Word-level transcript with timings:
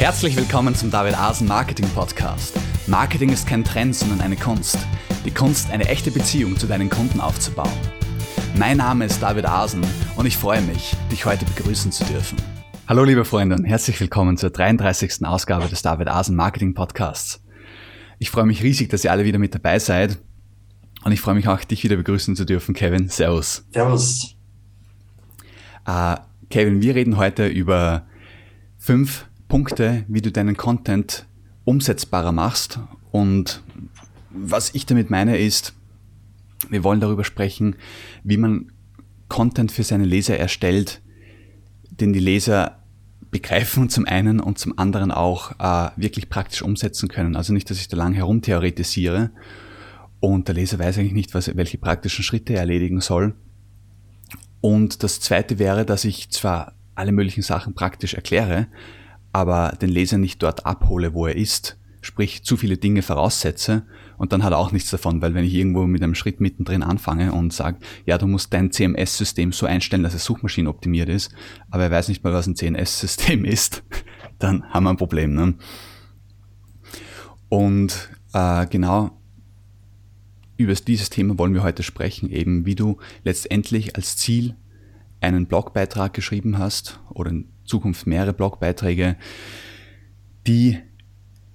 Herzlich 0.00 0.34
willkommen 0.34 0.74
zum 0.74 0.90
David 0.90 1.14
Asen 1.18 1.46
Marketing 1.46 1.86
Podcast. 1.90 2.58
Marketing 2.86 3.28
ist 3.28 3.46
kein 3.46 3.64
Trend, 3.64 3.94
sondern 3.94 4.22
eine 4.22 4.34
Kunst. 4.34 4.78
Die 5.26 5.30
Kunst, 5.30 5.70
eine 5.70 5.86
echte 5.88 6.10
Beziehung 6.10 6.56
zu 6.56 6.66
deinen 6.66 6.88
Kunden 6.88 7.20
aufzubauen. 7.20 7.68
Mein 8.56 8.78
Name 8.78 9.04
ist 9.04 9.22
David 9.22 9.44
Asen 9.44 9.82
und 10.16 10.24
ich 10.24 10.38
freue 10.38 10.62
mich, 10.62 10.96
dich 11.12 11.26
heute 11.26 11.44
begrüßen 11.44 11.92
zu 11.92 12.04
dürfen. 12.04 12.38
Hallo 12.88 13.04
liebe 13.04 13.26
Freunde 13.26 13.56
und 13.56 13.66
herzlich 13.66 14.00
willkommen 14.00 14.38
zur 14.38 14.48
33. 14.48 15.26
Ausgabe 15.26 15.68
des 15.68 15.82
David 15.82 16.08
Asen 16.08 16.34
Marketing 16.34 16.72
Podcasts. 16.72 17.44
Ich 18.18 18.30
freue 18.30 18.46
mich 18.46 18.62
riesig, 18.62 18.88
dass 18.88 19.04
ihr 19.04 19.12
alle 19.12 19.26
wieder 19.26 19.38
mit 19.38 19.54
dabei 19.54 19.78
seid 19.78 20.18
und 21.04 21.12
ich 21.12 21.20
freue 21.20 21.34
mich 21.34 21.46
auch, 21.46 21.62
dich 21.62 21.84
wieder 21.84 21.96
begrüßen 21.96 22.36
zu 22.36 22.46
dürfen, 22.46 22.74
Kevin. 22.74 23.10
Servus. 23.10 23.66
Servus. 23.70 24.34
Uh, 25.86 26.14
Kevin, 26.48 26.80
wir 26.80 26.94
reden 26.94 27.18
heute 27.18 27.48
über 27.48 28.06
fünf 28.78 29.26
Punkte, 29.50 30.04
wie 30.08 30.22
du 30.22 30.32
deinen 30.32 30.56
Content 30.56 31.26
umsetzbarer 31.64 32.32
machst. 32.32 32.78
Und 33.10 33.62
was 34.30 34.74
ich 34.74 34.86
damit 34.86 35.10
meine 35.10 35.36
ist, 35.36 35.74
wir 36.70 36.84
wollen 36.84 37.00
darüber 37.00 37.24
sprechen, 37.24 37.76
wie 38.24 38.38
man 38.38 38.72
Content 39.28 39.72
für 39.72 39.82
seine 39.82 40.04
Leser 40.06 40.38
erstellt, 40.38 41.02
den 41.90 42.14
die 42.14 42.20
Leser 42.20 42.78
begreifen 43.30 43.90
zum 43.90 44.06
einen 44.06 44.40
und 44.40 44.58
zum 44.58 44.78
anderen 44.78 45.10
auch 45.12 45.52
äh, 45.58 45.90
wirklich 45.96 46.28
praktisch 46.28 46.62
umsetzen 46.62 47.08
können. 47.08 47.36
Also 47.36 47.52
nicht, 47.52 47.70
dass 47.70 47.78
ich 47.78 47.88
da 47.88 47.96
lang 47.96 48.12
herumtheoretisiere 48.14 49.30
und 50.20 50.48
der 50.48 50.54
Leser 50.54 50.78
weiß 50.78 50.98
eigentlich 50.98 51.12
nicht, 51.12 51.34
was, 51.34 51.54
welche 51.56 51.78
praktischen 51.78 52.24
Schritte 52.24 52.54
er 52.54 52.60
erledigen 52.60 53.00
soll. 53.00 53.34
Und 54.60 55.02
das 55.02 55.20
zweite 55.20 55.58
wäre, 55.58 55.84
dass 55.84 56.04
ich 56.04 56.30
zwar 56.30 56.74
alle 56.94 57.12
möglichen 57.12 57.42
Sachen 57.42 57.74
praktisch 57.74 58.14
erkläre, 58.14 58.66
aber 59.32 59.76
den 59.80 59.90
Leser 59.90 60.18
nicht 60.18 60.42
dort 60.42 60.66
abhole, 60.66 61.14
wo 61.14 61.26
er 61.26 61.36
ist, 61.36 61.78
sprich 62.00 62.42
zu 62.44 62.56
viele 62.56 62.76
Dinge 62.76 63.02
voraussetze 63.02 63.84
und 64.16 64.32
dann 64.32 64.42
hat 64.42 64.52
er 64.52 64.58
auch 64.58 64.72
nichts 64.72 64.90
davon, 64.90 65.20
weil 65.22 65.34
wenn 65.34 65.44
ich 65.44 65.54
irgendwo 65.54 65.86
mit 65.86 66.02
einem 66.02 66.14
Schritt 66.14 66.40
mittendrin 66.40 66.82
anfange 66.82 67.32
und 67.32 67.52
sage, 67.52 67.78
ja, 68.06 68.18
du 68.18 68.26
musst 68.26 68.52
dein 68.52 68.72
CMS-System 68.72 69.52
so 69.52 69.66
einstellen, 69.66 70.02
dass 70.02 70.14
es 70.14 70.24
suchmaschinenoptimiert 70.24 71.08
ist, 71.08 71.32
aber 71.70 71.84
er 71.84 71.90
weiß 71.90 72.08
nicht 72.08 72.24
mal, 72.24 72.32
was 72.32 72.46
ein 72.46 72.56
CMS-System 72.56 73.44
ist, 73.46 73.82
dann 74.38 74.64
haben 74.70 74.84
wir 74.84 74.90
ein 74.90 74.96
Problem. 74.96 75.34
Ne? 75.34 75.54
Und 77.48 78.10
äh, 78.32 78.66
genau 78.66 79.10
über 80.60 80.74
dieses 80.74 81.08
Thema 81.08 81.38
wollen 81.38 81.54
wir 81.54 81.62
heute 81.62 81.82
sprechen, 81.82 82.28
eben 82.28 82.66
wie 82.66 82.74
du 82.74 82.98
letztendlich 83.24 83.96
als 83.96 84.18
Ziel 84.18 84.56
einen 85.20 85.46
Blogbeitrag 85.46 86.12
geschrieben 86.12 86.58
hast 86.58 87.00
oder 87.08 87.30
in 87.30 87.48
Zukunft 87.70 88.06
mehrere 88.06 88.32
Blogbeiträge, 88.32 89.16
die 90.46 90.78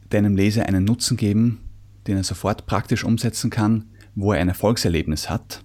deinem 0.09 0.35
Leser 0.35 0.65
einen 0.65 0.85
Nutzen 0.85 1.17
geben, 1.17 1.59
den 2.07 2.17
er 2.17 2.23
sofort 2.23 2.65
praktisch 2.65 3.03
umsetzen 3.03 3.49
kann, 3.49 3.85
wo 4.15 4.31
er 4.31 4.39
ein 4.39 4.47
Erfolgserlebnis 4.47 5.29
hat. 5.29 5.63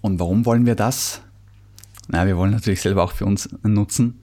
Und 0.00 0.18
warum 0.18 0.44
wollen 0.44 0.66
wir 0.66 0.74
das? 0.74 1.22
Na, 2.08 2.26
wir 2.26 2.36
wollen 2.36 2.50
natürlich 2.50 2.80
selber 2.80 3.04
auch 3.04 3.12
für 3.12 3.24
uns 3.24 3.48
einen 3.62 3.74
Nutzen, 3.74 4.20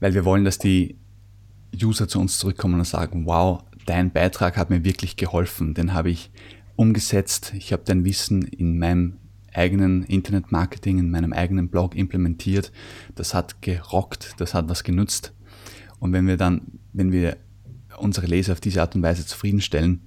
weil 0.00 0.14
wir 0.14 0.24
wollen, 0.24 0.44
dass 0.44 0.58
die 0.58 0.96
User 1.80 2.08
zu 2.08 2.18
uns 2.18 2.38
zurückkommen 2.38 2.78
und 2.78 2.86
sagen, 2.86 3.26
wow, 3.26 3.62
dein 3.86 4.12
Beitrag 4.12 4.56
hat 4.56 4.70
mir 4.70 4.84
wirklich 4.84 5.16
geholfen, 5.16 5.74
den 5.74 5.92
habe 5.92 6.10
ich 6.10 6.30
umgesetzt, 6.76 7.52
ich 7.54 7.72
habe 7.72 7.82
dein 7.84 8.04
Wissen 8.04 8.42
in 8.42 8.78
meinem 8.78 9.18
eigenen 9.54 10.04
Internetmarketing, 10.04 10.98
in 10.98 11.10
meinem 11.10 11.32
eigenen 11.32 11.68
Blog 11.68 11.94
implementiert. 11.94 12.72
Das 13.14 13.34
hat 13.34 13.62
gerockt, 13.62 14.34
das 14.38 14.54
hat 14.54 14.68
was 14.68 14.84
genutzt. 14.84 15.32
Und 15.98 16.12
wenn 16.12 16.26
wir 16.26 16.36
dann, 16.36 16.80
wenn 16.92 17.12
wir 17.12 17.36
unsere 17.96 18.26
Leser 18.26 18.52
auf 18.52 18.60
diese 18.60 18.80
Art 18.80 18.94
und 18.94 19.02
Weise 19.02 19.26
zufriedenstellen, 19.26 20.00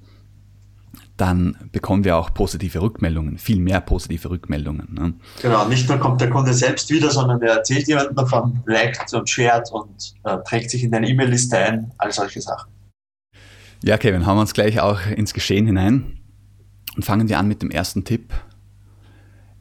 dann 1.18 1.70
bekommen 1.72 2.04
wir 2.04 2.18
auch 2.18 2.34
positive 2.34 2.82
Rückmeldungen, 2.82 3.38
viel 3.38 3.60
mehr 3.60 3.80
positive 3.80 4.30
Rückmeldungen. 4.30 4.94
Ne? 4.94 5.14
Genau, 5.42 5.68
nicht 5.68 5.88
nur 5.88 5.98
kommt 5.98 6.20
der 6.20 6.30
Kunde 6.30 6.54
selbst 6.54 6.90
wieder, 6.90 7.10
sondern 7.10 7.42
er 7.42 7.58
erzählt 7.58 7.88
jemandem 7.88 8.16
davon, 8.16 8.60
liked 8.66 9.14
und 9.14 9.30
shared 9.30 9.72
und 9.72 10.14
äh, 10.24 10.38
trägt 10.46 10.72
sich 10.72 10.84
in 10.84 10.92
deine 10.92 11.08
E-Mail-Liste 11.08 11.58
ein, 11.58 11.92
all 11.98 12.12
solche 12.12 12.42
Sachen. 12.42 12.70
Ja, 13.82 13.98
Kevin, 13.98 14.26
hauen 14.26 14.36
wir 14.36 14.42
uns 14.42 14.54
gleich 14.54 14.80
auch 14.82 15.06
ins 15.06 15.34
Geschehen 15.34 15.68
hinein 15.68 16.20
und 16.96 17.06
fangen 17.06 17.30
wir 17.30 17.40
an 17.40 17.48
mit 17.48 17.62
dem 17.62 17.72
ersten 17.72 18.04
Tipp, 18.04 18.34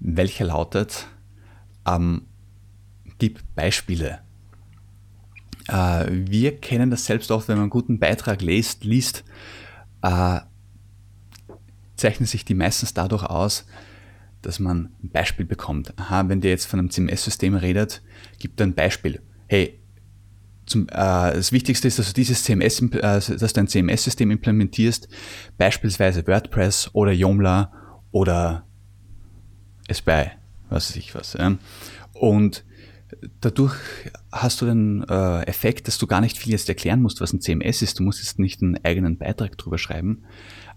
welcher 0.04 0.44
lautet, 0.44 1.09
ähm, 1.87 2.26
gib 3.19 3.41
Beispiele. 3.54 4.20
Äh, 5.69 6.06
wir 6.10 6.60
kennen 6.60 6.91
das 6.91 7.06
selbst 7.06 7.31
oft, 7.31 7.48
wenn 7.48 7.56
man 7.56 7.65
einen 7.65 7.70
guten 7.70 7.98
Beitrag 7.98 8.43
liest, 8.43 8.84
liest 8.84 9.25
äh, 10.03 10.41
zeichnen 11.97 12.26
sich 12.26 12.44
die 12.44 12.54
meistens 12.54 12.93
dadurch 12.93 13.25
aus, 13.25 13.66
dass 14.43 14.59
man 14.59 14.91
ein 15.03 15.09
Beispiel 15.10 15.47
bekommt. 15.47 15.98
Aha, 15.98 16.28
wenn 16.28 16.43
der 16.43 16.50
jetzt 16.50 16.66
von 16.66 16.78
einem 16.78 16.91
CMS-System 16.91 17.54
redet, 17.54 18.03
gibt 18.38 18.60
er 18.60 18.66
ein 18.66 18.75
Beispiel. 18.75 19.22
Hey, 19.47 19.81
zum, 20.66 20.87
äh, 20.88 20.93
das 20.93 21.53
Wichtigste 21.53 21.88
ist, 21.88 21.98
dass 21.98 22.09
du 22.09 22.12
dieses 22.14 22.44
CMS, 22.44 22.82
äh, 22.82 23.38
dass 23.38 23.53
du 23.53 23.60
ein 23.60 23.69
CMS-System 23.69 24.31
implementierst, 24.31 25.09
beispielsweise 25.56 26.26
WordPress 26.26 26.91
oder 26.93 27.12
Joomla 27.12 27.72
oder 28.10 28.66
es 29.89 30.03
bei, 30.03 30.33
was 30.69 30.91
weiß 30.91 30.97
ich 30.97 31.15
was. 31.15 31.34
Ja. 31.34 31.56
Und 32.12 32.65
dadurch 33.41 33.77
hast 34.33 34.61
du 34.61 34.67
den 34.67 35.05
äh, 35.09 35.43
Effekt, 35.43 35.89
dass 35.89 35.99
du 35.99 36.06
gar 36.06 36.21
nicht 36.21 36.39
viel 36.39 36.53
jetzt 36.53 36.69
erklären 36.69 37.03
musst, 37.03 37.21
was 37.21 37.33
ein 37.33 37.41
CMS 37.41 37.83
ist. 37.83 37.99
Du 37.99 38.03
musst 38.03 38.21
jetzt 38.21 38.39
nicht 38.39 38.62
einen 38.62 38.83
eigenen 38.84 39.19
Beitrag 39.19 39.56
drüber 39.59 39.78
schreiben, 39.78 40.25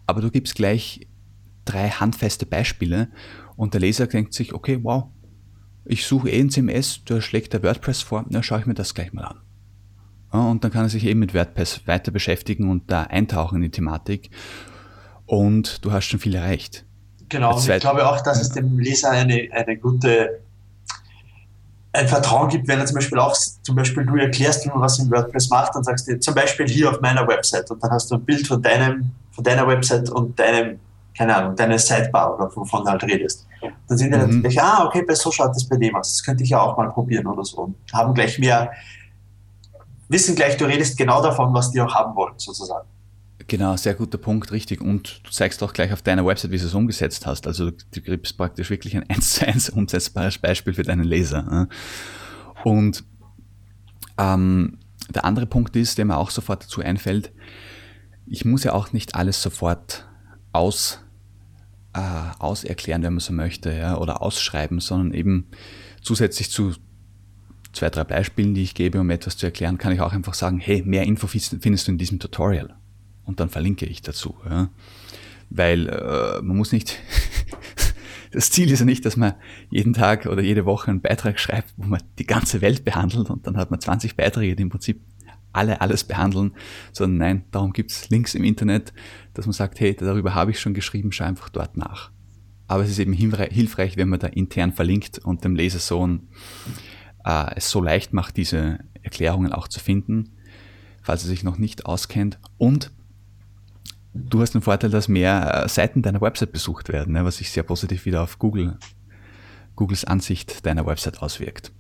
aber 0.05 0.21
du 0.21 0.31
gibst 0.31 0.55
gleich 0.55 1.07
drei 1.65 1.89
handfeste 1.89 2.45
Beispiele 2.45 3.09
und 3.55 3.73
der 3.73 3.81
Leser 3.81 4.07
denkt 4.07 4.33
sich, 4.33 4.53
okay, 4.53 4.79
wow, 4.83 5.09
ich 5.85 6.05
suche 6.05 6.29
eh 6.29 6.39
ein 6.39 6.49
CMS, 6.49 7.01
da 7.05 7.21
schlägt 7.21 7.53
der 7.53 7.63
WordPress 7.63 8.01
vor, 8.01 8.25
na 8.29 8.43
schaue 8.43 8.59
ich 8.59 8.65
mir 8.65 8.73
das 8.73 8.93
gleich 8.93 9.13
mal 9.13 9.25
an. 9.25 9.41
Ja, 10.33 10.41
und 10.49 10.63
dann 10.63 10.71
kann 10.71 10.83
er 10.85 10.89
sich 10.89 11.05
eben 11.05 11.19
mit 11.19 11.33
WordPress 11.33 11.87
weiter 11.87 12.11
beschäftigen 12.11 12.69
und 12.69 12.91
da 12.91 13.03
eintauchen 13.03 13.57
in 13.57 13.61
die 13.63 13.71
Thematik 13.71 14.29
und 15.25 15.83
du 15.85 15.91
hast 15.91 16.05
schon 16.05 16.19
viel 16.19 16.35
erreicht. 16.35 16.85
Genau, 17.29 17.55
und 17.55 17.67
ich 17.67 17.79
glaube 17.79 18.07
auch, 18.07 18.21
dass 18.21 18.39
es 18.39 18.49
dem 18.49 18.79
Leser 18.79 19.11
eine, 19.11 19.49
eine 19.51 19.77
gute 19.77 20.39
ein 21.97 22.07
Vertrauen 22.07 22.49
gibt, 22.49 22.67
wenn 22.67 22.79
er 22.79 22.85
zum 22.85 22.95
Beispiel 22.95 23.17
auch, 23.17 23.35
zum 23.35 23.75
Beispiel 23.75 24.05
du 24.05 24.15
erklärst, 24.17 24.65
wie 24.65 24.69
man 24.69 24.81
was 24.81 24.99
in 24.99 25.09
WordPress 25.09 25.49
macht, 25.49 25.75
dann 25.75 25.83
sagst 25.83 26.07
du 26.07 26.19
zum 26.19 26.35
Beispiel 26.35 26.67
hier 26.67 26.89
auf 26.89 27.01
meiner 27.01 27.27
Website 27.27 27.69
und 27.71 27.83
dann 27.83 27.91
hast 27.91 28.11
du 28.11 28.15
ein 28.15 28.23
Bild 28.23 28.47
von 28.47 28.61
deinem, 28.61 29.11
von 29.31 29.43
deiner 29.43 29.67
Website 29.67 30.09
und 30.09 30.37
deinem, 30.37 30.79
keine 31.17 31.35
Ahnung, 31.35 31.55
deine 31.55 31.79
Sidebar 31.79 32.35
oder 32.35 32.55
wovon 32.55 32.83
du 32.83 32.91
halt 32.91 33.03
redest. 33.03 33.47
Dann 33.87 33.97
sind 33.97 34.13
die 34.13 34.17
mhm. 34.17 34.35
natürlich, 34.37 34.61
ah, 34.61 34.85
okay, 34.85 35.03
so 35.13 35.31
schaut 35.31 35.55
das 35.55 35.67
bei 35.67 35.77
dem 35.77 35.95
aus. 35.95 36.17
Das 36.17 36.23
könnte 36.23 36.43
ich 36.43 36.49
ja 36.51 36.61
auch 36.61 36.77
mal 36.77 36.89
probieren 36.89 37.25
oder 37.25 37.43
so. 37.43 37.57
Und 37.57 37.75
haben 37.91 38.13
gleich 38.13 38.37
mehr, 38.37 38.71
wissen 40.09 40.35
gleich, 40.35 40.57
du 40.57 40.65
redest 40.65 40.97
genau 40.97 41.21
davon, 41.21 41.53
was 41.53 41.71
die 41.71 41.81
auch 41.81 41.93
haben 41.93 42.15
wollen, 42.15 42.33
sozusagen. 42.37 42.87
Genau, 43.45 43.77
sehr 43.77 43.93
guter 43.93 44.17
Punkt, 44.17 44.51
richtig. 44.51 44.81
Und 44.81 45.21
du 45.23 45.31
zeigst 45.31 45.61
auch 45.61 45.73
gleich 45.73 45.93
auf 45.93 46.01
deiner 46.01 46.25
Website, 46.25 46.51
wie 46.51 46.57
du 46.57 46.65
es 46.65 46.73
umgesetzt 46.73 47.27
hast. 47.27 47.45
Also 47.45 47.69
du 47.69 48.01
gibst 48.01 48.35
praktisch 48.37 48.69
wirklich 48.69 48.95
ein 48.95 49.03
1 49.09 49.35
zu 49.35 49.47
1 49.47 49.69
umsetzbares 49.69 50.39
Beispiel 50.39 50.73
für 50.73 50.83
deinen 50.83 51.03
Leser. 51.03 51.67
Und 52.63 53.03
ähm, 54.17 54.79
der 55.13 55.23
andere 55.23 55.45
Punkt 55.45 55.75
ist, 55.75 55.97
der 55.97 56.05
mir 56.05 56.17
auch 56.17 56.31
sofort 56.31 56.63
dazu 56.63 56.81
einfällt, 56.81 57.31
ich 58.25 58.43
muss 58.43 58.63
ja 58.63 58.73
auch 58.73 58.91
nicht 58.91 59.15
alles 59.15 59.41
sofort 59.41 60.09
aus, 60.51 60.99
äh, 61.93 61.99
auserklären, 62.39 63.03
wenn 63.03 63.13
man 63.13 63.19
so 63.19 63.31
möchte, 63.33 63.71
ja, 63.71 63.97
oder 63.97 64.21
ausschreiben, 64.21 64.79
sondern 64.79 65.13
eben 65.13 65.47
zusätzlich 66.01 66.49
zu 66.49 66.73
zwei, 67.71 67.89
drei 67.89 68.03
Beispielen, 68.03 68.55
die 68.55 68.63
ich 68.63 68.73
gebe, 68.73 68.99
um 68.99 69.09
etwas 69.11 69.37
zu 69.37 69.45
erklären, 69.45 69.77
kann 69.77 69.93
ich 69.93 70.01
auch 70.01 70.11
einfach 70.11 70.33
sagen, 70.33 70.59
hey, 70.59 70.81
mehr 70.81 71.03
Info 71.03 71.27
findest 71.27 71.87
du 71.87 71.91
in 71.91 71.97
diesem 71.97 72.19
Tutorial 72.19 72.75
und 73.27 73.39
dann 73.39 73.49
verlinke 73.49 73.85
ich 73.85 74.01
dazu. 74.01 74.35
Ja. 74.49 74.69
Weil 75.49 75.87
äh, 75.87 76.41
man 76.41 76.57
muss 76.57 76.71
nicht, 76.71 76.97
das 78.31 78.49
Ziel 78.49 78.71
ist 78.71 78.79
ja 78.79 78.85
nicht, 78.85 79.05
dass 79.05 79.17
man 79.17 79.35
jeden 79.69 79.93
Tag 79.93 80.25
oder 80.25 80.41
jede 80.41 80.65
Woche 80.65 80.89
einen 80.89 81.01
Beitrag 81.01 81.39
schreibt, 81.39 81.73
wo 81.77 81.87
man 81.87 82.01
die 82.17 82.25
ganze 82.25 82.61
Welt 82.61 82.83
behandelt 82.83 83.29
und 83.29 83.45
dann 83.45 83.57
hat 83.57 83.69
man 83.69 83.79
20 83.79 84.15
Beiträge, 84.15 84.55
die 84.55 84.63
im 84.63 84.69
Prinzip 84.69 85.01
alle 85.53 85.81
alles 85.81 86.03
behandeln, 86.03 86.53
sondern 86.91 87.17
nein, 87.17 87.43
darum 87.51 87.73
gibt's 87.73 88.09
Links 88.09 88.35
im 88.35 88.43
Internet, 88.43 88.93
dass 89.33 89.45
man 89.45 89.53
sagt, 89.53 89.79
hey, 89.79 89.95
darüber 89.95 90.35
habe 90.35 90.51
ich 90.51 90.59
schon 90.59 90.73
geschrieben, 90.73 91.11
schau 91.11 91.25
einfach 91.25 91.49
dort 91.49 91.77
nach. 91.77 92.11
Aber 92.67 92.83
es 92.83 92.89
ist 92.89 92.99
eben 92.99 93.13
hilfreich, 93.13 93.97
wenn 93.97 94.09
man 94.09 94.19
da 94.19 94.27
intern 94.27 94.73
verlinkt 94.73 95.19
und 95.19 95.43
dem 95.43 95.55
Leser 95.55 95.79
so 95.79 96.05
ein, 96.05 96.27
äh, 97.25 97.55
es 97.55 97.69
so 97.69 97.81
leicht 97.81 98.13
macht, 98.13 98.37
diese 98.37 98.79
Erklärungen 99.01 99.53
auch 99.53 99.67
zu 99.67 99.79
finden, 99.79 100.33
falls 101.01 101.23
er 101.23 101.29
sich 101.29 101.43
noch 101.43 101.57
nicht 101.57 101.85
auskennt. 101.85 102.39
Und 102.57 102.91
Du 104.25 104.41
hast 104.41 104.53
den 104.53 104.61
Vorteil, 104.61 104.89
dass 104.89 105.07
mehr 105.07 105.65
äh, 105.65 105.69
Seiten 105.69 106.01
deiner 106.01 106.21
Website 106.21 106.51
besucht 106.51 106.89
werden, 106.89 107.13
ne, 107.13 107.23
was 107.23 107.37
sich 107.37 107.51
sehr 107.51 107.63
positiv 107.63 108.05
wieder 108.05 108.23
auf 108.23 108.39
Google, 108.39 108.77
Googles 109.75 110.05
Ansicht 110.05 110.65
deiner 110.65 110.85
Website 110.85 111.21
auswirkt. 111.21 111.71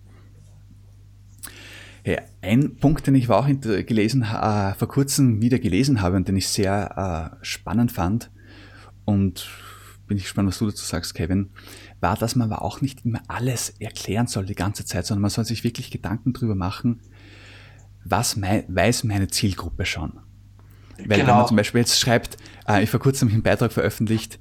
Hey, 2.03 2.19
ein 2.41 2.77
Punkt, 2.77 3.07
den 3.07 3.15
ich 3.15 3.29
auch 3.29 3.47
gelesen, 3.47 4.21
äh, 4.23 4.73
vor 4.75 4.87
kurzem 4.87 5.41
wieder 5.41 5.59
gelesen 5.59 6.01
habe 6.01 6.15
und 6.15 6.27
den 6.27 6.37
ich 6.37 6.47
sehr 6.47 7.33
äh, 7.41 7.45
spannend 7.45 7.91
fand 7.91 8.31
und 9.03 9.49
bin 10.07 10.17
ich 10.17 10.23
gespannt, 10.23 10.47
was 10.47 10.59
du 10.59 10.67
dazu 10.67 10.85
sagst, 10.85 11.15
Kevin, 11.15 11.49
war, 11.99 12.15
dass 12.15 12.35
man 12.35 12.51
aber 12.51 12.61
auch 12.61 12.81
nicht 12.81 13.03
immer 13.03 13.21
alles 13.27 13.69
erklären 13.79 14.27
soll 14.27 14.45
die 14.45 14.55
ganze 14.55 14.85
Zeit, 14.85 15.05
sondern 15.05 15.23
man 15.23 15.31
soll 15.31 15.43
sich 15.43 15.63
wirklich 15.63 15.91
Gedanken 15.91 16.33
drüber 16.33 16.55
machen, 16.55 17.01
was 18.05 18.37
mein, 18.37 18.63
weiß 18.67 19.03
meine 19.03 19.27
Zielgruppe 19.27 19.85
schon. 19.85 20.19
Weil 20.99 21.17
genau. 21.17 21.29
wenn 21.29 21.35
man 21.37 21.47
zum 21.47 21.57
Beispiel 21.57 21.79
jetzt 21.79 21.99
schreibt, 21.99 22.37
äh, 22.67 22.83
ich 22.83 22.89
vor 22.89 22.99
kurzem 22.99 23.29
einen 23.29 23.43
Beitrag 23.43 23.71
veröffentlicht, 23.71 24.39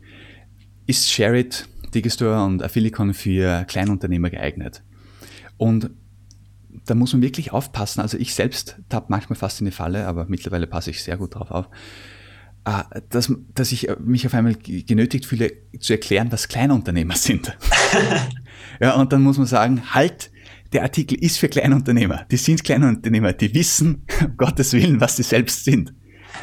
ist 0.86 1.10
Sharit, 1.10 1.68
Digistore 1.94 2.44
und 2.44 2.62
Affilicon 2.62 3.14
für 3.14 3.64
Kleinunternehmer 3.64 4.30
geeignet? 4.30 4.82
Und 5.56 5.90
da 6.84 6.94
muss 6.94 7.12
man 7.12 7.22
wirklich 7.22 7.52
aufpassen. 7.52 8.00
Also 8.00 8.18
ich 8.18 8.34
selbst 8.34 8.76
tapp 8.88 9.10
manchmal 9.10 9.36
fast 9.36 9.60
in 9.60 9.66
die 9.66 9.72
Falle, 9.72 10.06
aber 10.06 10.26
mittlerweile 10.28 10.66
passe 10.66 10.90
ich 10.90 11.02
sehr 11.02 11.16
gut 11.16 11.34
drauf 11.34 11.50
auf, 11.50 11.68
äh, 12.64 13.00
dass, 13.08 13.32
dass 13.54 13.72
ich 13.72 13.88
mich 14.00 14.26
auf 14.26 14.34
einmal 14.34 14.54
genötigt 14.54 15.26
fühle, 15.26 15.52
zu 15.78 15.92
erklären, 15.92 16.30
was 16.30 16.48
Kleinunternehmer 16.48 17.16
sind. 17.16 17.56
ja, 18.80 18.94
und 18.94 19.12
dann 19.12 19.22
muss 19.22 19.38
man 19.38 19.46
sagen, 19.46 19.94
halt, 19.94 20.30
der 20.72 20.82
Artikel 20.82 21.16
ist 21.22 21.38
für 21.38 21.48
Kleinunternehmer. 21.48 22.26
Die 22.30 22.36
sind 22.36 22.64
Kleinunternehmer, 22.64 23.32
die 23.32 23.54
wissen, 23.54 24.04
um 24.24 24.36
Gottes 24.36 24.72
Willen, 24.72 25.00
was 25.00 25.16
sie 25.16 25.22
selbst 25.22 25.64
sind. 25.64 25.94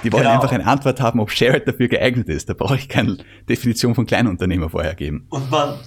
Die 0.03 0.11
wollen 0.11 0.23
genau. 0.23 0.35
einfach 0.35 0.51
eine 0.51 0.65
Antwort 0.65 0.99
haben, 1.01 1.19
ob 1.19 1.31
Shareit 1.31 1.67
dafür 1.67 1.87
geeignet 1.87 2.29
ist. 2.29 2.49
Da 2.49 2.53
brauche 2.53 2.75
ich 2.75 2.89
keine 2.89 3.17
Definition 3.47 3.95
von 3.95 4.05
Kleinunternehmer 4.05 4.69
vorher 4.69 4.95
geben. 4.95 5.27
Und 5.29 5.49
man, 5.49 5.79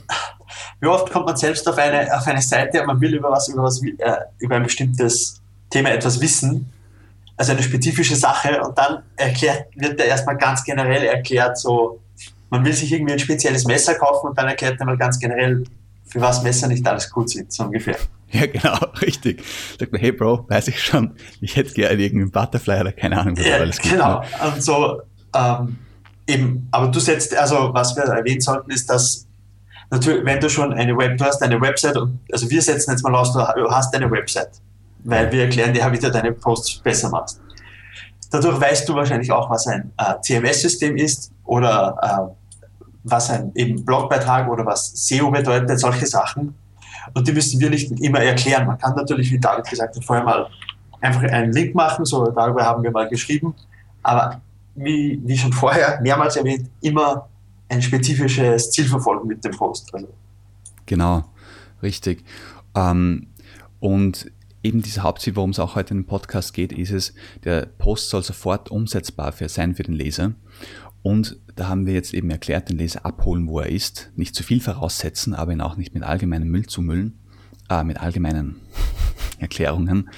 wie 0.80 0.86
oft 0.86 1.10
kommt 1.10 1.26
man 1.26 1.36
selbst 1.36 1.68
auf 1.68 1.78
eine, 1.78 2.14
auf 2.16 2.26
eine 2.26 2.42
Seite 2.42 2.80
und 2.80 2.86
man 2.86 3.00
will 3.00 3.14
über 3.14 3.30
was, 3.30 3.48
über 3.48 3.62
was, 3.62 3.82
äh, 3.82 4.16
über 4.38 4.56
ein 4.56 4.62
bestimmtes 4.62 5.40
Thema 5.70 5.90
etwas 5.90 6.20
wissen, 6.20 6.72
also 7.36 7.52
eine 7.52 7.62
spezifische 7.62 8.16
Sache 8.16 8.60
und 8.62 8.76
dann 8.78 9.02
erklärt, 9.16 9.66
wird 9.74 10.00
da 10.00 10.04
erstmal 10.04 10.36
ganz 10.36 10.64
generell 10.64 11.04
erklärt, 11.04 11.58
so, 11.58 12.00
man 12.50 12.64
will 12.64 12.72
sich 12.72 12.92
irgendwie 12.92 13.12
ein 13.12 13.18
spezielles 13.18 13.64
Messer 13.64 13.94
kaufen 13.94 14.28
und 14.28 14.38
dann 14.38 14.46
erklärt 14.46 14.80
man 14.80 14.96
ganz 14.96 15.18
generell, 15.18 15.64
für 16.16 16.22
was 16.22 16.42
Messer 16.42 16.68
nicht 16.68 16.86
alles 16.86 17.10
gut 17.10 17.30
sind, 17.30 17.52
so 17.52 17.64
ungefähr. 17.64 17.96
Ja, 18.30 18.46
genau, 18.46 18.76
richtig. 19.02 19.42
Sagt 19.78 19.92
man, 19.92 20.00
hey 20.00 20.12
Bro, 20.12 20.46
weiß 20.48 20.68
ich 20.68 20.82
schon, 20.82 21.14
ich 21.40 21.56
hätte 21.56 21.74
gerne 21.74 22.02
irgendwie 22.02 22.22
einen 22.22 22.30
Butterfly 22.30 22.80
oder 22.80 22.92
keine 22.92 23.18
Ahnung, 23.18 23.36
was 23.36 23.46
ja, 23.46 23.56
alles 23.56 23.78
gibt. 23.78 23.94
Genau, 23.94 24.20
ne? 24.20 24.26
und 24.54 24.62
so, 24.62 25.02
ähm, 25.34 25.78
eben, 26.26 26.68
aber 26.70 26.88
du 26.88 27.00
setzt, 27.00 27.36
also 27.36 27.70
was 27.72 27.94
wir 27.96 28.04
erwähnen 28.04 28.40
sollten, 28.40 28.70
ist, 28.70 28.88
dass 28.88 29.26
natürlich, 29.90 30.24
wenn 30.24 30.40
du 30.40 30.48
schon 30.48 30.72
eine 30.72 30.96
Web, 30.96 31.18
du 31.18 31.24
hast 31.24 31.42
eine 31.42 31.60
Website 31.60 31.96
und, 31.96 32.18
also 32.32 32.48
wir 32.50 32.62
setzen 32.62 32.92
jetzt 32.92 33.02
mal 33.02 33.14
aus, 33.14 33.32
du 33.32 33.40
hast 33.70 33.94
eine 33.94 34.10
Website, 34.10 34.60
weil 35.04 35.30
wir 35.30 35.42
erklären 35.42 35.74
dir, 35.74 35.90
wie 35.92 35.98
du 35.98 36.10
deine 36.10 36.32
Posts 36.32 36.78
besser 36.78 37.10
machst. 37.10 37.40
Dadurch 38.30 38.60
weißt 38.60 38.88
du 38.88 38.94
wahrscheinlich 38.94 39.30
auch, 39.30 39.50
was 39.50 39.66
ein 39.66 39.92
äh, 39.98 40.14
CMS-System 40.20 40.96
ist 40.96 41.30
oder 41.44 41.96
äh, 42.02 42.45
was 43.08 43.30
ein 43.30 43.52
eben 43.54 43.84
Blogbeitrag 43.84 44.48
oder 44.48 44.66
was 44.66 44.92
SEO 44.94 45.30
bedeutet, 45.30 45.78
solche 45.78 46.06
Sachen. 46.06 46.54
Und 47.14 47.26
die 47.26 47.32
müssen 47.32 47.60
wir 47.60 47.70
nicht 47.70 47.90
immer 48.00 48.20
erklären. 48.20 48.66
Man 48.66 48.78
kann 48.78 48.94
natürlich, 48.96 49.30
wie 49.30 49.38
David 49.38 49.68
gesagt 49.68 49.96
hat, 49.96 50.04
vorher 50.04 50.24
mal 50.24 50.48
einfach 51.00 51.22
einen 51.22 51.52
Link 51.52 51.74
machen, 51.74 52.04
so 52.04 52.26
darüber 52.26 52.64
haben 52.64 52.82
wir 52.82 52.90
mal 52.90 53.08
geschrieben. 53.08 53.54
Aber 54.02 54.40
wie, 54.74 55.20
wie 55.24 55.38
schon 55.38 55.52
vorher 55.52 56.00
mehrmals 56.00 56.36
erwähnt, 56.36 56.68
immer 56.80 57.28
ein 57.68 57.80
spezifisches 57.80 58.70
Ziel 58.70 58.86
verfolgen 58.86 59.28
mit 59.28 59.44
dem 59.44 59.52
Post. 59.52 59.92
Also. 59.94 60.08
Genau, 60.86 61.24
richtig. 61.82 62.24
Ähm, 62.74 63.28
und 63.78 64.30
eben 64.62 64.82
dieses 64.82 65.02
Hauptziel, 65.02 65.36
worum 65.36 65.50
es 65.50 65.58
auch 65.58 65.76
heute 65.76 65.94
im 65.94 66.06
Podcast 66.06 66.54
geht, 66.54 66.72
ist 66.72 66.90
es, 66.90 67.14
der 67.44 67.66
Post 67.66 68.10
soll 68.10 68.22
sofort 68.22 68.70
umsetzbar 68.70 69.32
sein 69.32 69.74
für 69.74 69.84
den 69.84 69.94
Leser. 69.94 70.32
Und 71.06 71.38
da 71.54 71.68
haben 71.68 71.86
wir 71.86 71.94
jetzt 71.94 72.14
eben 72.14 72.28
erklärt, 72.30 72.68
den 72.68 72.78
Leser 72.78 73.06
abholen, 73.06 73.46
wo 73.46 73.60
er 73.60 73.68
ist, 73.68 74.10
nicht 74.16 74.34
zu 74.34 74.42
viel 74.42 74.60
voraussetzen, 74.60 75.34
aber 75.34 75.52
ihn 75.52 75.60
auch 75.60 75.76
nicht 75.76 75.94
mit 75.94 76.02
allgemeinem 76.02 76.48
Müll 76.48 76.66
zumüllen, 76.66 77.20
äh, 77.70 77.84
mit 77.84 78.00
allgemeinen 78.00 78.56
Erklärungen, 79.38 80.10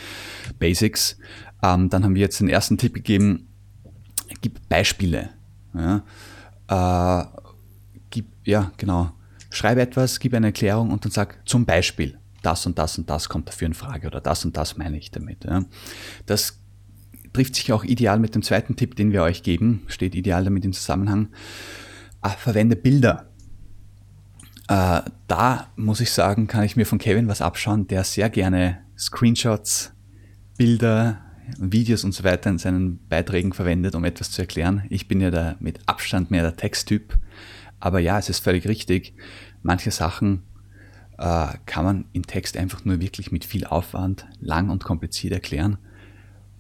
Basics. 0.58 1.19
Ähm, 1.62 1.90
dann 1.90 2.05
haben 2.05 2.14
wir 2.14 2.23
jetzt 2.23 2.40
den 2.40 2.49
ersten 2.49 2.79
Tipp 2.79 2.94
gegeben, 2.94 3.49
gib 4.40 4.67
Beispiele. 4.70 5.29
Ja, 5.75 6.05
äh, 6.70 7.26
gib, 8.08 8.29
ja 8.46 8.73
genau. 8.79 9.12
Schreibe 9.50 9.82
etwas, 9.82 10.19
gib 10.20 10.32
eine 10.32 10.46
Erklärung 10.46 10.90
und 10.90 11.05
dann 11.05 11.12
sag 11.12 11.46
zum 11.46 11.67
Beispiel, 11.67 12.19
das 12.40 12.64
und 12.64 12.79
das 12.79 12.96
und 12.96 13.11
das 13.11 13.29
kommt 13.29 13.49
dafür 13.49 13.67
in 13.67 13.75
Frage 13.75 14.06
oder 14.06 14.23
das 14.23 14.43
und 14.46 14.56
das 14.56 14.79
meine 14.79 14.96
ich 14.96 15.11
damit. 15.11 15.44
Ja. 15.44 15.67
Das 16.25 16.61
trifft 17.38 17.55
sich 17.55 17.73
auch 17.73 17.85
ideal 17.85 18.19
mit 18.19 18.35
dem 18.35 18.43
zweiten 18.43 18.75
Tipp, 18.75 18.96
den 18.96 19.12
wir 19.12 19.23
euch 19.23 19.44
geben, 19.44 19.85
steht 19.87 20.17
ideal 20.17 20.43
damit 20.43 20.64
im 20.64 20.73
Zusammenhang. 20.73 21.29
Ah, 22.20 22.31
verwende 22.31 22.75
Bilder. 22.75 23.29
Äh, 24.67 25.02
da 25.29 25.69
muss 25.76 26.00
ich 26.00 26.11
sagen, 26.11 26.49
kann 26.49 26.64
ich 26.64 26.75
mir 26.75 26.85
von 26.85 26.99
Kevin 26.99 27.29
was 27.29 27.40
abschauen, 27.40 27.87
der 27.87 28.02
sehr 28.02 28.29
gerne 28.29 28.79
Screenshots, 28.99 29.93
Bilder, 30.56 31.20
Videos 31.58 32.02
und 32.02 32.11
so 32.11 32.25
weiter 32.25 32.50
in 32.50 32.58
seinen 32.58 33.06
Beiträgen 33.06 33.52
verwendet, 33.52 33.94
um 33.94 34.05
etwas 34.05 34.32
zu 34.32 34.43
erklären. 34.43 34.82
Ich 34.90 35.06
bin 35.06 35.20
ja 35.20 35.31
da 35.31 35.55
mit 35.61 35.79
Abstand 35.87 36.32
mehr 36.32 36.43
der 36.43 36.56
Texttyp. 36.56 37.17
Aber 37.79 38.00
ja, 38.00 38.19
es 38.19 38.29
ist 38.29 38.40
völlig 38.40 38.67
richtig. 38.67 39.14
Manche 39.62 39.93
Sachen 39.93 40.43
äh, 41.19 41.46
kann 41.67 41.85
man 41.85 42.05
in 42.12 42.25
Text 42.25 42.56
einfach 42.56 42.85
nur 42.85 43.00
wirklich 43.00 43.31
mit 43.31 43.44
viel 43.44 43.64
Aufwand 43.64 44.26
lang 44.40 44.70
und 44.70 44.82
kompliziert 44.82 45.35
erklären 45.35 45.79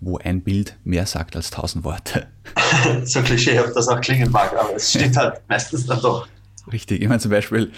wo 0.00 0.18
ein 0.18 0.42
Bild 0.42 0.76
mehr 0.84 1.06
sagt 1.06 1.36
als 1.36 1.50
tausend 1.50 1.84
Worte. 1.84 2.28
so 3.04 3.22
klischeehaft 3.22 3.74
das 3.74 3.88
auch 3.88 4.00
klingen 4.00 4.30
mag, 4.30 4.52
aber 4.52 4.76
es 4.76 4.90
stimmt 4.90 5.16
halt 5.16 5.40
meistens 5.48 5.86
dann 5.86 6.00
doch. 6.00 6.28
Richtig, 6.72 7.02
ich 7.02 7.08
meine 7.08 7.20
zum 7.20 7.30
Beispiel, 7.30 7.72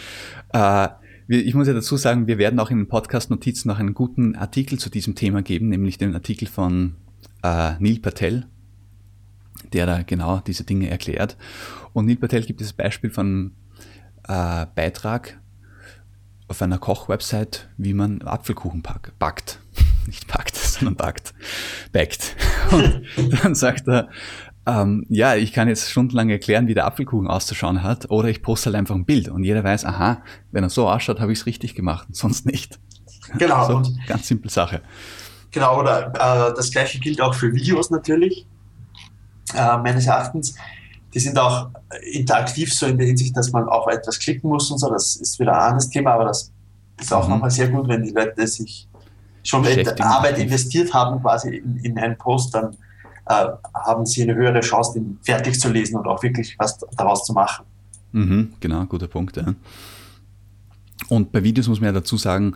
äh, 0.52 0.88
ich 1.28 1.54
muss 1.54 1.68
ja 1.68 1.74
dazu 1.74 1.96
sagen, 1.96 2.26
wir 2.26 2.38
werden 2.38 2.58
auch 2.58 2.70
in 2.70 2.78
den 2.78 2.88
Podcast-Notizen 2.88 3.68
noch 3.68 3.78
einen 3.78 3.94
guten 3.94 4.34
Artikel 4.34 4.78
zu 4.78 4.90
diesem 4.90 5.14
Thema 5.14 5.42
geben, 5.42 5.68
nämlich 5.68 5.96
den 5.96 6.14
Artikel 6.14 6.48
von 6.48 6.96
äh, 7.44 7.74
Neil 7.78 8.00
Patel, 8.00 8.46
der 9.72 9.86
da 9.86 10.02
genau 10.02 10.40
diese 10.40 10.64
Dinge 10.64 10.90
erklärt. 10.90 11.36
Und 11.92 12.06
Neil 12.06 12.16
Patel 12.16 12.44
gibt 12.44 12.60
das 12.60 12.72
Beispiel 12.72 13.10
von 13.10 13.52
äh, 14.26 14.66
Beitrag 14.74 15.40
auf 16.48 16.60
einer 16.62 16.78
Koch-Website, 16.78 17.68
wie 17.76 17.94
man 17.94 18.22
Apfelkuchen 18.22 18.82
backt. 18.82 19.60
Nicht 20.06 20.26
packt, 20.26 20.49
sondern 20.84 20.96
backt. 20.96 21.34
Backt. 21.92 22.36
Und 23.16 23.44
dann 23.44 23.54
sagt 23.54 23.88
er, 23.88 24.08
ähm, 24.66 25.06
ja, 25.08 25.36
ich 25.36 25.52
kann 25.52 25.68
jetzt 25.68 25.90
stundenlang 25.90 26.28
erklären, 26.30 26.66
wie 26.66 26.74
der 26.74 26.86
Apfelkuchen 26.86 27.28
auszuschauen 27.28 27.82
hat, 27.82 28.10
oder 28.10 28.28
ich 28.28 28.42
poste 28.42 28.66
halt 28.66 28.76
einfach 28.76 28.94
ein 28.94 29.06
Bild 29.06 29.28
und 29.28 29.42
jeder 29.42 29.64
weiß, 29.64 29.86
aha, 29.86 30.22
wenn 30.52 30.62
er 30.62 30.68
so 30.68 30.88
ausschaut, 30.88 31.18
habe 31.18 31.32
ich 31.32 31.40
es 31.40 31.46
richtig 31.46 31.74
gemacht, 31.74 32.08
sonst 32.12 32.46
nicht. 32.46 32.78
Genau. 33.38 33.82
So, 33.82 33.92
ganz 34.06 34.28
simple 34.28 34.50
Sache. 34.50 34.82
Genau, 35.50 35.80
oder 35.80 36.08
äh, 36.08 36.54
das 36.54 36.70
gleiche 36.70 36.98
gilt 36.98 37.20
auch 37.20 37.34
für 37.34 37.52
Videos 37.52 37.90
natürlich, 37.90 38.46
äh, 39.54 39.78
meines 39.78 40.06
Erachtens 40.06 40.54
die 41.12 41.18
sind 41.18 41.38
auch 41.38 41.70
interaktiv 42.12 42.72
so 42.72 42.86
in 42.86 42.98
der 42.98 43.06
Hinsicht, 43.06 43.36
dass 43.36 43.50
man 43.52 43.68
auf 43.68 43.86
etwas 43.88 44.18
klicken 44.18 44.48
muss 44.48 44.70
und 44.70 44.78
so. 44.78 44.90
Das 44.90 45.16
ist 45.16 45.38
wieder 45.38 45.52
ein 45.52 45.70
anderes 45.70 45.90
Thema, 45.90 46.14
aber 46.14 46.26
das 46.26 46.52
ist 47.00 47.12
auch 47.12 47.24
mhm. 47.24 47.34
nochmal 47.34 47.50
sehr 47.50 47.68
gut, 47.68 47.88
wenn 47.88 48.02
die 48.02 48.10
Leute 48.10 48.46
sich 48.46 48.88
schon 49.42 49.64
Arbeit 50.00 50.38
investiert 50.38 50.92
haben, 50.92 51.20
quasi 51.20 51.56
in, 51.56 51.76
in 51.78 51.98
einen 51.98 52.16
Post, 52.18 52.54
dann 52.54 52.76
äh, 53.26 53.46
haben 53.74 54.06
sie 54.06 54.22
eine 54.22 54.34
höhere 54.34 54.60
Chance, 54.60 54.94
den 54.94 55.18
fertig 55.22 55.58
zu 55.60 55.70
lesen 55.70 55.96
und 55.96 56.06
auch 56.06 56.22
wirklich 56.22 56.58
was 56.58 56.78
daraus 56.96 57.24
zu 57.24 57.32
machen. 57.32 57.64
Mhm, 58.12 58.52
genau, 58.60 58.84
guter 58.86 59.08
Punkt. 59.08 59.36
Ja. 59.36 59.54
Und 61.08 61.32
bei 61.32 61.42
Videos 61.42 61.68
muss 61.68 61.80
man 61.80 61.88
ja 61.88 61.92
dazu 61.92 62.16
sagen, 62.16 62.54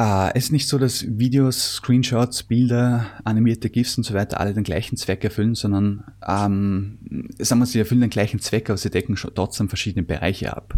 Uh, 0.00 0.30
es 0.32 0.44
ist 0.44 0.52
nicht 0.52 0.68
so, 0.68 0.78
dass 0.78 1.04
Videos, 1.18 1.74
Screenshots, 1.74 2.44
Bilder, 2.44 3.06
animierte 3.24 3.68
GIFs 3.68 3.98
und 3.98 4.04
so 4.04 4.14
weiter 4.14 4.38
alle 4.38 4.54
den 4.54 4.62
gleichen 4.62 4.96
Zweck 4.96 5.24
erfüllen, 5.24 5.56
sondern 5.56 6.04
ähm, 6.24 6.98
sagen 7.40 7.60
wir, 7.60 7.66
sie 7.66 7.80
erfüllen 7.80 8.02
den 8.02 8.10
gleichen 8.10 8.38
Zweck, 8.38 8.70
aber 8.70 8.76
sie 8.76 8.90
decken 8.90 9.16
trotzdem 9.16 9.68
verschiedene 9.68 10.04
Bereiche 10.04 10.56
ab. 10.56 10.74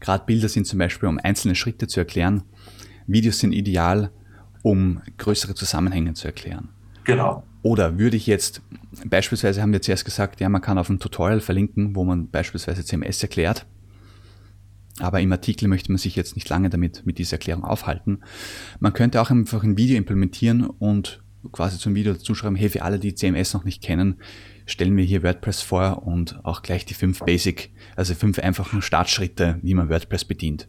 Gerade 0.00 0.26
Bilder 0.26 0.50
sind 0.50 0.66
zum 0.66 0.78
Beispiel, 0.80 1.08
um 1.08 1.18
einzelne 1.18 1.54
Schritte 1.54 1.86
zu 1.86 1.98
erklären. 2.00 2.42
Videos 3.06 3.38
sind 3.38 3.52
ideal, 3.52 4.10
um 4.62 5.00
größere 5.18 5.54
Zusammenhänge 5.54 6.14
zu 6.14 6.26
erklären. 6.26 6.68
Genau. 7.04 7.42
Oder 7.62 7.98
würde 7.98 8.16
ich 8.16 8.26
jetzt, 8.26 8.62
beispielsweise 9.04 9.62
haben 9.62 9.72
wir 9.72 9.82
zuerst 9.82 10.04
gesagt, 10.04 10.40
ja, 10.40 10.48
man 10.48 10.60
kann 10.60 10.78
auf 10.78 10.88
ein 10.88 10.98
Tutorial 10.98 11.40
verlinken, 11.40 11.96
wo 11.96 12.04
man 12.04 12.28
beispielsweise 12.28 12.84
CMS 12.84 13.22
erklärt. 13.22 13.66
Aber 15.00 15.20
im 15.20 15.32
Artikel 15.32 15.68
möchte 15.68 15.92
man 15.92 15.98
sich 15.98 16.16
jetzt 16.16 16.34
nicht 16.34 16.48
lange 16.48 16.70
damit 16.70 17.06
mit 17.06 17.18
dieser 17.18 17.34
Erklärung 17.34 17.64
aufhalten. 17.64 18.20
Man 18.80 18.92
könnte 18.92 19.20
auch 19.20 19.30
einfach 19.30 19.62
ein 19.62 19.76
Video 19.76 19.96
implementieren 19.96 20.66
und 20.66 21.22
quasi 21.52 21.78
zum 21.78 21.94
Video 21.94 22.12
dazu 22.12 22.34
schreiben, 22.34 22.56
hey, 22.56 22.68
für 22.68 22.82
alle, 22.82 22.98
die 22.98 23.14
CMS 23.14 23.54
noch 23.54 23.64
nicht 23.64 23.82
kennen, 23.82 24.16
stellen 24.66 24.96
wir 24.96 25.04
hier 25.04 25.22
WordPress 25.22 25.62
vor 25.62 26.02
und 26.06 26.44
auch 26.44 26.62
gleich 26.62 26.84
die 26.84 26.94
fünf 26.94 27.20
Basic, 27.20 27.70
also 27.96 28.14
fünf 28.14 28.38
einfachen 28.38 28.82
Startschritte, 28.82 29.58
wie 29.62 29.74
man 29.74 29.88
WordPress 29.88 30.24
bedient. 30.24 30.68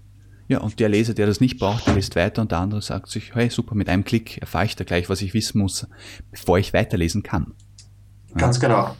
Ja, 0.49 0.61
und 0.61 0.79
der 0.79 0.89
Leser, 0.89 1.13
der 1.13 1.27
das 1.27 1.39
nicht 1.39 1.59
braucht, 1.59 1.85
der 1.85 1.93
liest 1.93 2.15
weiter 2.15 2.41
und 2.41 2.51
der 2.51 2.57
andere 2.57 2.81
sagt 2.81 3.07
sich, 3.09 3.35
hey, 3.35 3.51
super, 3.51 3.75
mit 3.75 3.87
einem 3.87 4.03
Klick 4.03 4.39
erfahre 4.39 4.65
ich 4.65 4.75
da 4.75 4.83
gleich, 4.83 5.07
was 5.07 5.21
ich 5.21 5.35
wissen 5.35 5.59
muss, 5.59 5.87
bevor 6.31 6.57
ich 6.57 6.73
weiterlesen 6.73 7.21
kann. 7.21 7.53
Ganz 8.35 8.59
genau. 8.59 8.95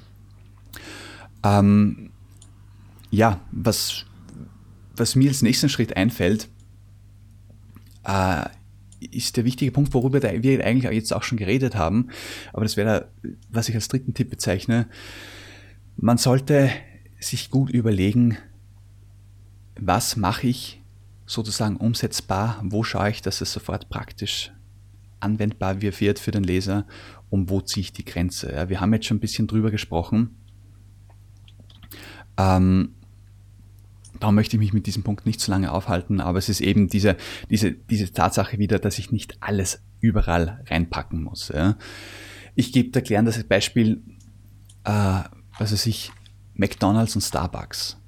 Ähm, 1.43 2.11
ja, 3.09 3.41
was, 3.51 4.05
was 4.95 5.15
mir 5.15 5.29
als 5.29 5.41
nächsten 5.41 5.69
Schritt 5.69 5.97
einfällt, 5.97 6.49
äh, 8.03 8.45
ist 9.09 9.35
der 9.35 9.43
wichtige 9.43 9.71
Punkt, 9.71 9.91
worüber 9.95 10.21
wir 10.21 10.63
eigentlich 10.63 10.91
jetzt 10.91 11.13
auch 11.13 11.23
schon 11.23 11.39
geredet 11.39 11.73
haben, 11.73 12.09
aber 12.53 12.63
das 12.63 12.77
wäre, 12.77 13.09
was 13.49 13.69
ich 13.69 13.75
als 13.75 13.87
dritten 13.87 14.13
Tipp 14.13 14.29
bezeichne. 14.29 14.87
Man 15.97 16.19
sollte 16.19 16.69
sich 17.19 17.49
gut 17.49 17.71
überlegen, 17.71 18.37
was 19.79 20.15
mache 20.15 20.45
ich 20.45 20.78
sozusagen 21.29 21.77
umsetzbar, 21.77 22.59
wo 22.63 22.83
schaue 22.83 23.11
ich, 23.11 23.21
dass 23.21 23.41
es 23.41 23.53
sofort 23.53 23.89
praktisch 23.89 24.51
anwendbar 25.19 25.81
wird 25.81 26.17
für 26.17 26.31
den 26.31 26.43
Leser 26.43 26.87
und 27.29 27.49
wo 27.51 27.61
ziehe 27.61 27.81
ich 27.81 27.93
die 27.93 28.03
Grenze. 28.03 28.51
Ja, 28.51 28.69
wir 28.69 28.81
haben 28.81 28.93
jetzt 28.93 29.05
schon 29.05 29.17
ein 29.17 29.21
bisschen 29.21 29.45
drüber 29.45 29.69
gesprochen. 29.69 30.35
Ähm, 32.37 32.95
Darum 34.19 34.35
möchte 34.35 34.57
ich 34.57 34.59
mich 34.59 34.73
mit 34.73 34.85
diesem 34.85 35.03
Punkt 35.03 35.25
nicht 35.25 35.39
zu 35.39 35.49
lange 35.49 35.71
aufhalten, 35.71 36.19
aber 36.19 36.39
es 36.39 36.49
ist 36.49 36.59
eben 36.59 36.89
diese, 36.89 37.15
diese, 37.49 37.71
diese 37.71 38.11
Tatsache 38.11 38.57
wieder, 38.57 38.77
dass 38.79 38.99
ich 38.99 39.11
nicht 39.11 39.41
alles 39.41 39.81
überall 40.01 40.63
reinpacken 40.67 41.23
muss. 41.23 41.49
Ja. 41.49 41.77
Ich 42.55 42.73
gebe 42.73 42.89
da 42.89 42.99
gern 42.99 43.25
das 43.25 43.41
Beispiel, 43.45 44.01
äh, 44.83 45.21
was 45.57 45.71
weiß 45.71 45.85
ich, 45.85 46.11
McDonalds 46.53 47.15
und 47.15 47.21
Starbucks. 47.21 47.98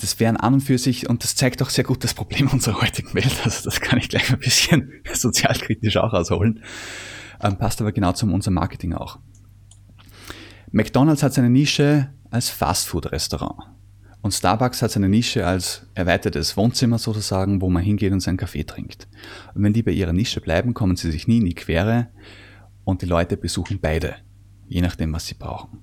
Das 0.00 0.20
wären 0.20 0.36
an 0.36 0.54
und 0.54 0.60
für 0.60 0.78
sich, 0.78 1.08
und 1.08 1.24
das 1.24 1.34
zeigt 1.34 1.62
auch 1.62 1.70
sehr 1.70 1.84
gut 1.84 2.04
das 2.04 2.14
Problem 2.14 2.48
unserer 2.52 2.80
heutigen 2.82 3.14
Welt, 3.14 3.40
also 3.44 3.64
das 3.64 3.80
kann 3.80 3.98
ich 3.98 4.08
gleich 4.08 4.30
ein 4.30 4.38
bisschen 4.38 4.92
sozialkritisch 5.12 5.96
auch 5.96 6.12
ausholen, 6.12 6.62
ähm, 7.42 7.58
passt 7.58 7.80
aber 7.80 7.92
genau 7.92 8.12
zu 8.12 8.26
unserem 8.26 8.54
Marketing 8.54 8.94
auch. 8.94 9.18
McDonalds 10.72 11.22
hat 11.22 11.32
seine 11.32 11.50
Nische 11.50 12.10
als 12.30 12.50
Fastfood-Restaurant. 12.50 13.76
Und 14.22 14.32
Starbucks 14.32 14.82
hat 14.82 14.90
seine 14.90 15.08
Nische 15.08 15.46
als 15.46 15.86
erweitertes 15.94 16.56
Wohnzimmer 16.56 16.98
sozusagen, 16.98 17.60
wo 17.60 17.70
man 17.70 17.82
hingeht 17.82 18.12
und 18.12 18.20
seinen 18.20 18.38
Kaffee 18.38 18.64
trinkt. 18.64 19.06
Und 19.54 19.62
wenn 19.62 19.72
die 19.72 19.84
bei 19.84 19.92
ihrer 19.92 20.12
Nische 20.12 20.40
bleiben, 20.40 20.74
kommen 20.74 20.96
sie 20.96 21.12
sich 21.12 21.28
nie 21.28 21.38
in 21.38 21.44
die 21.44 21.54
Quere 21.54 22.08
und 22.84 23.02
die 23.02 23.06
Leute 23.06 23.36
besuchen 23.36 23.78
beide, 23.80 24.16
je 24.66 24.80
nachdem, 24.80 25.12
was 25.12 25.26
sie 25.26 25.34
brauchen. 25.34 25.78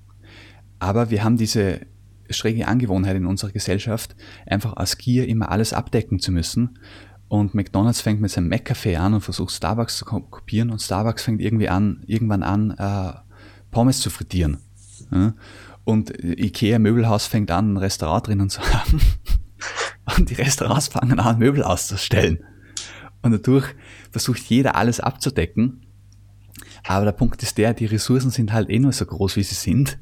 Aber 0.78 1.08
wir 1.08 1.24
haben 1.24 1.38
diese 1.38 1.86
schräge 2.30 2.68
Angewohnheit 2.68 3.16
in 3.16 3.26
unserer 3.26 3.52
Gesellschaft, 3.52 4.16
einfach 4.46 4.76
aus 4.76 4.98
Gier 4.98 5.28
immer 5.28 5.50
alles 5.50 5.72
abdecken 5.72 6.18
zu 6.18 6.32
müssen. 6.32 6.78
Und 7.28 7.54
McDonald's 7.54 8.00
fängt 8.00 8.20
mit 8.20 8.30
seinem 8.30 8.48
Mac-Café 8.48 8.96
an 8.96 9.14
und 9.14 9.20
versucht 9.20 9.52
Starbucks 9.52 9.98
zu 9.98 10.04
kopieren 10.04 10.70
und 10.70 10.80
Starbucks 10.80 11.22
fängt 11.22 11.40
irgendwie 11.40 11.68
an, 11.68 12.02
irgendwann 12.06 12.42
an, 12.42 12.70
äh, 12.72 13.12
Pommes 13.70 14.00
zu 14.00 14.10
frittieren. 14.10 14.58
Ja? 15.10 15.34
Und 15.84 16.12
Ikea 16.22 16.78
Möbelhaus 16.78 17.26
fängt 17.26 17.50
an, 17.50 17.74
ein 17.74 17.76
Restaurant 17.76 18.26
drinnen 18.26 18.50
zu 18.50 18.60
haben. 18.72 19.00
Und 20.16 20.30
die 20.30 20.34
Restaurants 20.34 20.88
fangen 20.88 21.18
an, 21.18 21.38
Möbel 21.38 21.62
auszustellen. 21.62 22.44
Und 23.22 23.32
dadurch 23.32 23.74
versucht 24.10 24.42
jeder 24.42 24.76
alles 24.76 25.00
abzudecken. 25.00 25.86
Aber 26.86 27.06
der 27.06 27.12
Punkt 27.12 27.42
ist 27.42 27.56
der, 27.56 27.72
die 27.72 27.86
Ressourcen 27.86 28.30
sind 28.30 28.52
halt 28.52 28.68
eh 28.68 28.78
nur 28.78 28.92
so 28.92 29.06
groß, 29.06 29.36
wie 29.36 29.42
sie 29.42 29.54
sind. 29.54 29.98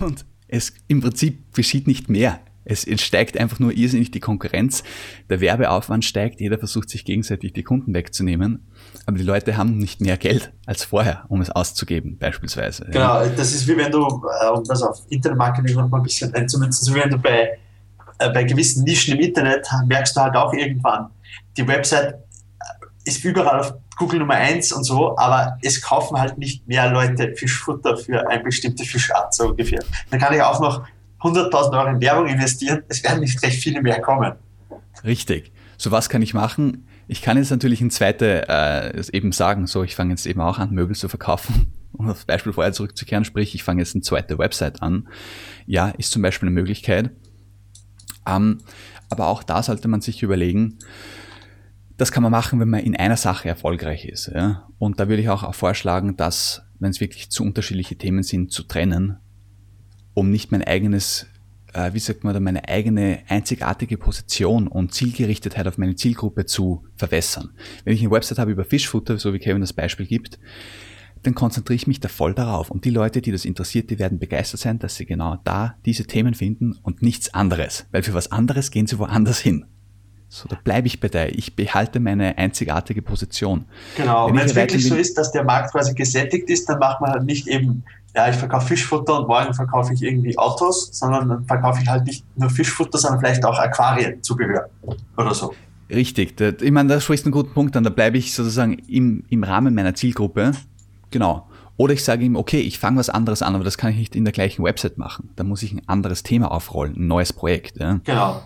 Und 0.00 0.24
es 0.48 0.72
im 0.88 1.00
Prinzip 1.00 1.54
geschieht 1.54 1.86
nicht 1.86 2.08
mehr. 2.08 2.40
Es, 2.68 2.84
es 2.84 3.00
steigt 3.00 3.38
einfach 3.38 3.60
nur 3.60 3.72
irrsinnig 3.72 4.10
die 4.10 4.18
Konkurrenz. 4.18 4.82
Der 5.30 5.40
Werbeaufwand 5.40 6.04
steigt. 6.04 6.40
Jeder 6.40 6.58
versucht 6.58 6.90
sich 6.90 7.04
gegenseitig 7.04 7.52
die 7.52 7.62
Kunden 7.62 7.94
wegzunehmen. 7.94 8.66
Aber 9.06 9.16
die 9.16 9.22
Leute 9.22 9.56
haben 9.56 9.78
nicht 9.78 10.00
mehr 10.00 10.16
Geld 10.16 10.52
als 10.66 10.84
vorher, 10.84 11.24
um 11.28 11.40
es 11.40 11.50
auszugeben, 11.50 12.18
beispielsweise. 12.18 12.86
Genau, 12.90 13.24
das 13.24 13.54
ist 13.54 13.68
wie 13.68 13.76
wenn 13.76 13.92
du, 13.92 14.00
äh, 14.00 14.48
um 14.48 14.64
das 14.64 14.82
auf 14.82 14.98
Internetmarketing 15.08 15.76
noch 15.76 15.88
mal 15.88 15.98
ein 15.98 16.02
bisschen 16.02 16.34
einzumünzen, 16.34 16.84
so 16.86 16.94
wie 16.94 17.00
wenn 17.00 17.10
du 17.10 17.18
bei, 17.18 17.56
äh, 18.18 18.30
bei 18.30 18.42
gewissen 18.42 18.82
Nischen 18.82 19.14
im 19.14 19.20
Internet 19.20 19.68
merkst 19.86 20.16
du 20.16 20.20
halt 20.20 20.34
auch 20.34 20.52
irgendwann, 20.52 21.10
die 21.56 21.66
Website 21.68 22.16
ist 23.04 23.24
überall 23.24 23.60
auf 23.60 23.74
Google 23.96 24.20
Nummer 24.20 24.34
1 24.34 24.72
und 24.72 24.84
so, 24.84 25.16
aber 25.16 25.56
es 25.62 25.80
kaufen 25.80 26.18
halt 26.18 26.38
nicht 26.38 26.66
mehr 26.68 26.90
Leute 26.90 27.34
Fischfutter 27.34 27.96
für 27.96 28.28
eine 28.28 28.42
bestimmte 28.42 28.84
Fischart, 28.84 29.34
so 29.34 29.48
ungefähr. 29.48 29.80
Dann 30.10 30.20
kann 30.20 30.34
ich 30.34 30.42
auch 30.42 30.60
noch 30.60 30.86
100.000 31.20 31.78
Euro 31.78 31.88
in 31.88 32.00
Werbung 32.00 32.26
investieren, 32.26 32.82
es 32.88 33.02
werden 33.02 33.20
nicht 33.20 33.42
recht 33.42 33.62
viele 33.62 33.80
mehr 33.80 34.00
kommen. 34.00 34.34
Richtig. 35.02 35.52
So 35.78 35.90
was 35.90 36.08
kann 36.08 36.22
ich 36.22 36.34
machen? 36.34 36.86
Ich 37.08 37.22
kann 37.22 37.36
jetzt 37.36 37.50
natürlich 37.50 37.80
ein 37.80 37.90
zweite 37.90 38.48
äh, 38.48 39.02
eben 39.12 39.32
sagen, 39.32 39.66
so 39.66 39.82
ich 39.82 39.94
fange 39.94 40.10
jetzt 40.10 40.26
eben 40.26 40.40
auch 40.40 40.58
an, 40.58 40.72
Möbel 40.72 40.96
zu 40.96 41.08
verkaufen, 41.08 41.72
um 41.92 42.08
auf 42.08 42.16
das 42.16 42.24
Beispiel 42.26 42.52
vorher 42.52 42.72
zurückzukehren, 42.72 43.24
sprich 43.24 43.54
ich 43.54 43.62
fange 43.62 43.80
jetzt 43.80 43.94
eine 43.94 44.02
zweite 44.02 44.38
Website 44.38 44.82
an. 44.82 45.08
Ja, 45.66 45.88
ist 45.88 46.10
zum 46.10 46.22
Beispiel 46.22 46.48
eine 46.48 46.54
Möglichkeit. 46.54 47.10
Ähm, 48.26 48.58
aber 49.08 49.28
auch 49.28 49.42
da 49.42 49.62
sollte 49.62 49.88
man 49.88 50.00
sich 50.00 50.22
überlegen, 50.22 50.78
das 51.96 52.12
kann 52.12 52.22
man 52.22 52.32
machen, 52.32 52.60
wenn 52.60 52.68
man 52.68 52.80
in 52.80 52.96
einer 52.96 53.16
Sache 53.16 53.48
erfolgreich 53.48 54.04
ist. 54.04 54.30
Ja? 54.34 54.68
Und 54.78 55.00
da 55.00 55.08
würde 55.08 55.22
ich 55.22 55.28
auch 55.28 55.54
vorschlagen, 55.54 56.16
dass, 56.16 56.62
wenn 56.78 56.90
es 56.90 57.00
wirklich 57.00 57.30
zu 57.30 57.42
unterschiedliche 57.42 57.96
Themen 57.96 58.22
sind, 58.22 58.52
zu 58.52 58.62
trennen, 58.64 59.18
um 60.14 60.30
nicht 60.30 60.52
mein 60.52 60.62
eigenes 60.62 61.26
äh, 61.76 61.92
wie 61.92 61.98
sagt 61.98 62.24
man 62.24 62.34
da, 62.34 62.40
meine 62.40 62.68
eigene 62.68 63.20
einzigartige 63.28 63.98
Position 63.98 64.66
und 64.66 64.94
Zielgerichtetheit 64.94 65.68
auf 65.68 65.78
meine 65.78 65.94
Zielgruppe 65.94 66.46
zu 66.46 66.84
verwässern. 66.96 67.50
Wenn 67.84 67.94
ich 67.94 68.00
eine 68.00 68.10
Website 68.10 68.38
habe 68.38 68.52
über 68.52 68.64
Fischfutter, 68.64 69.18
so 69.18 69.34
wie 69.34 69.38
Kevin 69.38 69.60
das 69.60 69.72
Beispiel 69.72 70.06
gibt, 70.06 70.38
dann 71.22 71.34
konzentriere 71.34 71.76
ich 71.76 71.86
mich 71.86 72.00
da 72.00 72.08
voll 72.08 72.34
darauf. 72.34 72.70
Und 72.70 72.84
die 72.84 72.90
Leute, 72.90 73.20
die 73.20 73.32
das 73.32 73.44
interessiert, 73.44 73.90
die 73.90 73.98
werden 73.98 74.18
begeistert 74.18 74.60
sein, 74.60 74.78
dass 74.78 74.96
sie 74.96 75.06
genau 75.06 75.38
da 75.44 75.76
diese 75.84 76.06
Themen 76.06 76.34
finden 76.34 76.72
und 76.82 77.02
nichts 77.02 77.34
anderes. 77.34 77.86
Weil 77.90 78.02
für 78.02 78.14
was 78.14 78.32
anderes 78.32 78.70
gehen 78.70 78.86
sie 78.86 78.98
woanders 78.98 79.40
hin. 79.40 79.66
So, 80.28 80.48
da 80.48 80.56
bleibe 80.62 80.86
ich 80.86 81.00
bei 81.00 81.08
der. 81.08 81.36
Ich 81.36 81.54
behalte 81.54 82.00
meine 82.00 82.36
einzigartige 82.36 83.00
Position. 83.00 83.64
Genau, 83.96 84.28
wenn 84.28 84.38
es 84.38 84.54
wirklich 84.54 84.86
so 84.88 84.96
ist, 84.96 85.16
dass 85.16 85.32
der 85.32 85.44
Markt 85.44 85.72
quasi 85.72 85.94
gesättigt 85.94 86.50
ist, 86.50 86.68
dann 86.68 86.78
macht 86.78 87.00
man 87.00 87.10
halt 87.10 87.24
nicht 87.24 87.46
eben 87.46 87.84
ja, 88.16 88.30
ich 88.30 88.36
verkaufe 88.36 88.68
Fischfutter 88.68 89.20
und 89.20 89.28
morgen 89.28 89.52
verkaufe 89.52 89.92
ich 89.92 90.02
irgendwie 90.02 90.36
Autos, 90.38 90.88
sondern 90.90 91.28
dann 91.28 91.44
verkaufe 91.44 91.82
ich 91.82 91.88
halt 91.88 92.06
nicht 92.06 92.24
nur 92.34 92.48
Fischfutter, 92.48 92.96
sondern 92.96 93.20
vielleicht 93.20 93.44
auch 93.44 93.58
Aquarienzubehör 93.58 94.70
oder 95.18 95.34
so. 95.34 95.54
Richtig, 95.90 96.40
ich 96.40 96.70
meine, 96.70 96.88
da 96.88 97.00
sprichst 97.00 97.26
du 97.26 97.28
einen 97.28 97.32
guten 97.32 97.52
Punkt 97.52 97.76
an, 97.76 97.84
da 97.84 97.90
bleibe 97.90 98.16
ich 98.16 98.34
sozusagen 98.34 98.78
im, 98.88 99.22
im 99.28 99.44
Rahmen 99.44 99.74
meiner 99.74 99.94
Zielgruppe. 99.94 100.52
Genau. 101.10 101.46
Oder 101.76 101.92
ich 101.92 102.02
sage 102.02 102.24
ihm, 102.24 102.36
okay, 102.36 102.60
ich 102.60 102.78
fange 102.78 102.98
was 102.98 103.10
anderes 103.10 103.42
an, 103.42 103.54
aber 103.54 103.64
das 103.64 103.76
kann 103.76 103.90
ich 103.90 103.98
nicht 103.98 104.16
in 104.16 104.24
der 104.24 104.32
gleichen 104.32 104.64
Website 104.64 104.96
machen. 104.96 105.28
Da 105.36 105.44
muss 105.44 105.62
ich 105.62 105.72
ein 105.72 105.82
anderes 105.86 106.22
Thema 106.22 106.50
aufrollen, 106.50 106.96
ein 106.96 107.06
neues 107.06 107.34
Projekt. 107.34 107.76
Ja. 107.76 108.00
Genau. 108.02 108.42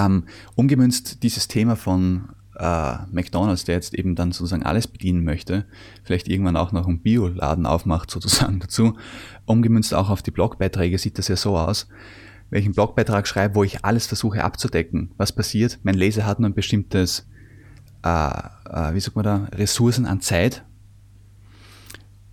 Ähm, 0.00 0.24
umgemünzt 0.54 1.22
dieses 1.22 1.48
Thema 1.48 1.76
von 1.76 2.30
äh, 2.60 2.96
McDonalds, 3.10 3.64
der 3.64 3.76
jetzt 3.76 3.94
eben 3.94 4.14
dann 4.14 4.32
sozusagen 4.32 4.62
alles 4.62 4.86
bedienen 4.86 5.24
möchte, 5.24 5.66
vielleicht 6.04 6.28
irgendwann 6.28 6.56
auch 6.56 6.72
noch 6.72 6.86
einen 6.86 7.00
Bioladen 7.00 7.66
aufmacht 7.66 8.10
sozusagen 8.10 8.60
dazu, 8.60 8.96
umgemünzt 9.46 9.94
auch 9.94 10.10
auf 10.10 10.22
die 10.22 10.30
Blogbeiträge 10.30 10.98
sieht 10.98 11.18
das 11.18 11.28
ja 11.28 11.36
so 11.36 11.56
aus, 11.56 11.88
wenn 12.50 12.60
ich 12.60 12.66
einen 12.66 12.74
Blogbeitrag 12.74 13.26
schreibe, 13.26 13.54
wo 13.54 13.64
ich 13.64 13.84
alles 13.84 14.06
versuche 14.06 14.44
abzudecken, 14.44 15.12
was 15.16 15.32
passiert? 15.32 15.78
Mein 15.82 15.94
Leser 15.94 16.26
hat 16.26 16.40
nur 16.40 16.50
ein 16.50 16.54
bestimmtes, 16.54 17.28
äh, 18.04 18.08
äh, 18.08 18.94
wie 18.94 19.00
sagt 19.00 19.16
man 19.16 19.24
da, 19.24 19.48
Ressourcen 19.52 20.06
an 20.06 20.20
Zeit 20.20 20.64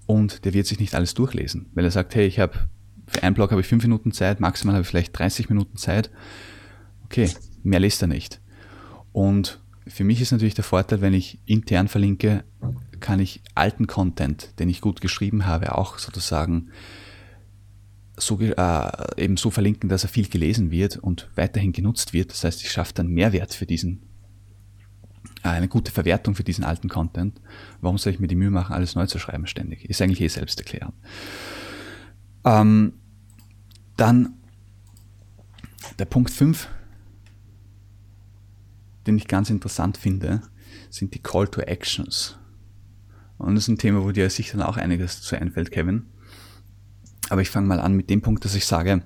und 0.05 0.45
der 0.45 0.53
wird 0.53 0.67
sich 0.67 0.79
nicht 0.79 0.95
alles 0.95 1.13
durchlesen, 1.13 1.69
weil 1.73 1.85
er 1.85 1.91
sagt, 1.91 2.15
hey, 2.15 2.25
ich 2.25 2.39
habe 2.39 2.67
für 3.07 3.23
einen 3.23 3.35
Blog 3.35 3.51
habe 3.51 3.61
ich 3.61 3.67
fünf 3.67 3.83
Minuten 3.83 4.11
Zeit, 4.11 4.39
maximal 4.41 4.75
habe 4.75 4.81
ich 4.81 4.89
vielleicht 4.89 5.17
30 5.17 5.47
Minuten 5.49 5.77
Zeit. 5.77 6.11
Okay, 7.05 7.29
mehr 7.63 7.79
liest 7.79 8.01
er 8.01 8.07
nicht. 8.07 8.41
Und 9.11 9.59
für 9.87 10.03
mich 10.03 10.21
ist 10.21 10.31
natürlich 10.31 10.55
der 10.55 10.63
Vorteil, 10.63 11.01
wenn 11.01 11.13
ich 11.13 11.39
intern 11.45 11.87
verlinke, 11.87 12.43
kann 12.99 13.19
ich 13.19 13.41
alten 13.55 13.87
Content, 13.87 14.59
den 14.59 14.69
ich 14.69 14.81
gut 14.81 15.01
geschrieben 15.01 15.45
habe, 15.45 15.77
auch 15.77 15.97
sozusagen 15.97 16.69
so, 18.17 18.39
äh, 18.39 18.91
eben 19.21 19.37
so 19.37 19.51
verlinken, 19.51 19.89
dass 19.89 20.03
er 20.03 20.09
viel 20.09 20.27
gelesen 20.27 20.71
wird 20.71 20.97
und 20.97 21.29
weiterhin 21.35 21.71
genutzt 21.71 22.13
wird. 22.13 22.31
Das 22.31 22.43
heißt, 22.43 22.63
ich 22.63 22.71
schaffe 22.71 22.93
dann 22.93 23.07
Mehrwert 23.07 23.53
für 23.53 23.67
diesen, 23.67 24.01
äh, 25.43 25.49
eine 25.49 25.67
gute 25.67 25.91
Verwertung 25.91 26.33
für 26.35 26.43
diesen 26.43 26.63
alten 26.63 26.89
Content. 26.89 27.39
Warum 27.79 27.97
soll 27.97 28.13
ich 28.13 28.19
mir 28.19 28.27
die 28.27 28.35
Mühe 28.35 28.49
machen, 28.49 28.73
alles 28.73 28.95
neu 28.95 29.05
zu 29.05 29.19
schreiben 29.19 29.45
ständig? 29.45 29.85
Ist 29.85 30.01
eigentlich 30.01 30.21
eh 30.21 30.27
selbst 30.27 30.59
erklären. 30.59 30.93
Ähm, 32.43 32.93
dann 33.95 34.33
der 35.99 36.05
Punkt 36.05 36.31
5 36.31 36.67
den 39.07 39.17
ich 39.17 39.27
ganz 39.27 39.49
interessant 39.49 39.97
finde, 39.97 40.41
sind 40.89 41.13
die 41.13 41.21
Call 41.21 41.47
to 41.47 41.61
Actions. 41.61 42.37
Und 43.37 43.55
das 43.55 43.65
ist 43.65 43.69
ein 43.69 43.77
Thema, 43.77 44.03
wo 44.03 44.11
dir 44.11 44.29
sicher 44.29 44.57
dann 44.57 44.67
auch 44.67 44.77
einiges 44.77 45.21
zu 45.21 45.39
einfällt, 45.39 45.71
Kevin. 45.71 46.07
Aber 47.29 47.41
ich 47.41 47.49
fange 47.49 47.67
mal 47.67 47.79
an 47.79 47.93
mit 47.93 48.09
dem 48.09 48.21
Punkt, 48.21 48.45
dass 48.45 48.55
ich 48.55 48.65
sage, 48.65 49.03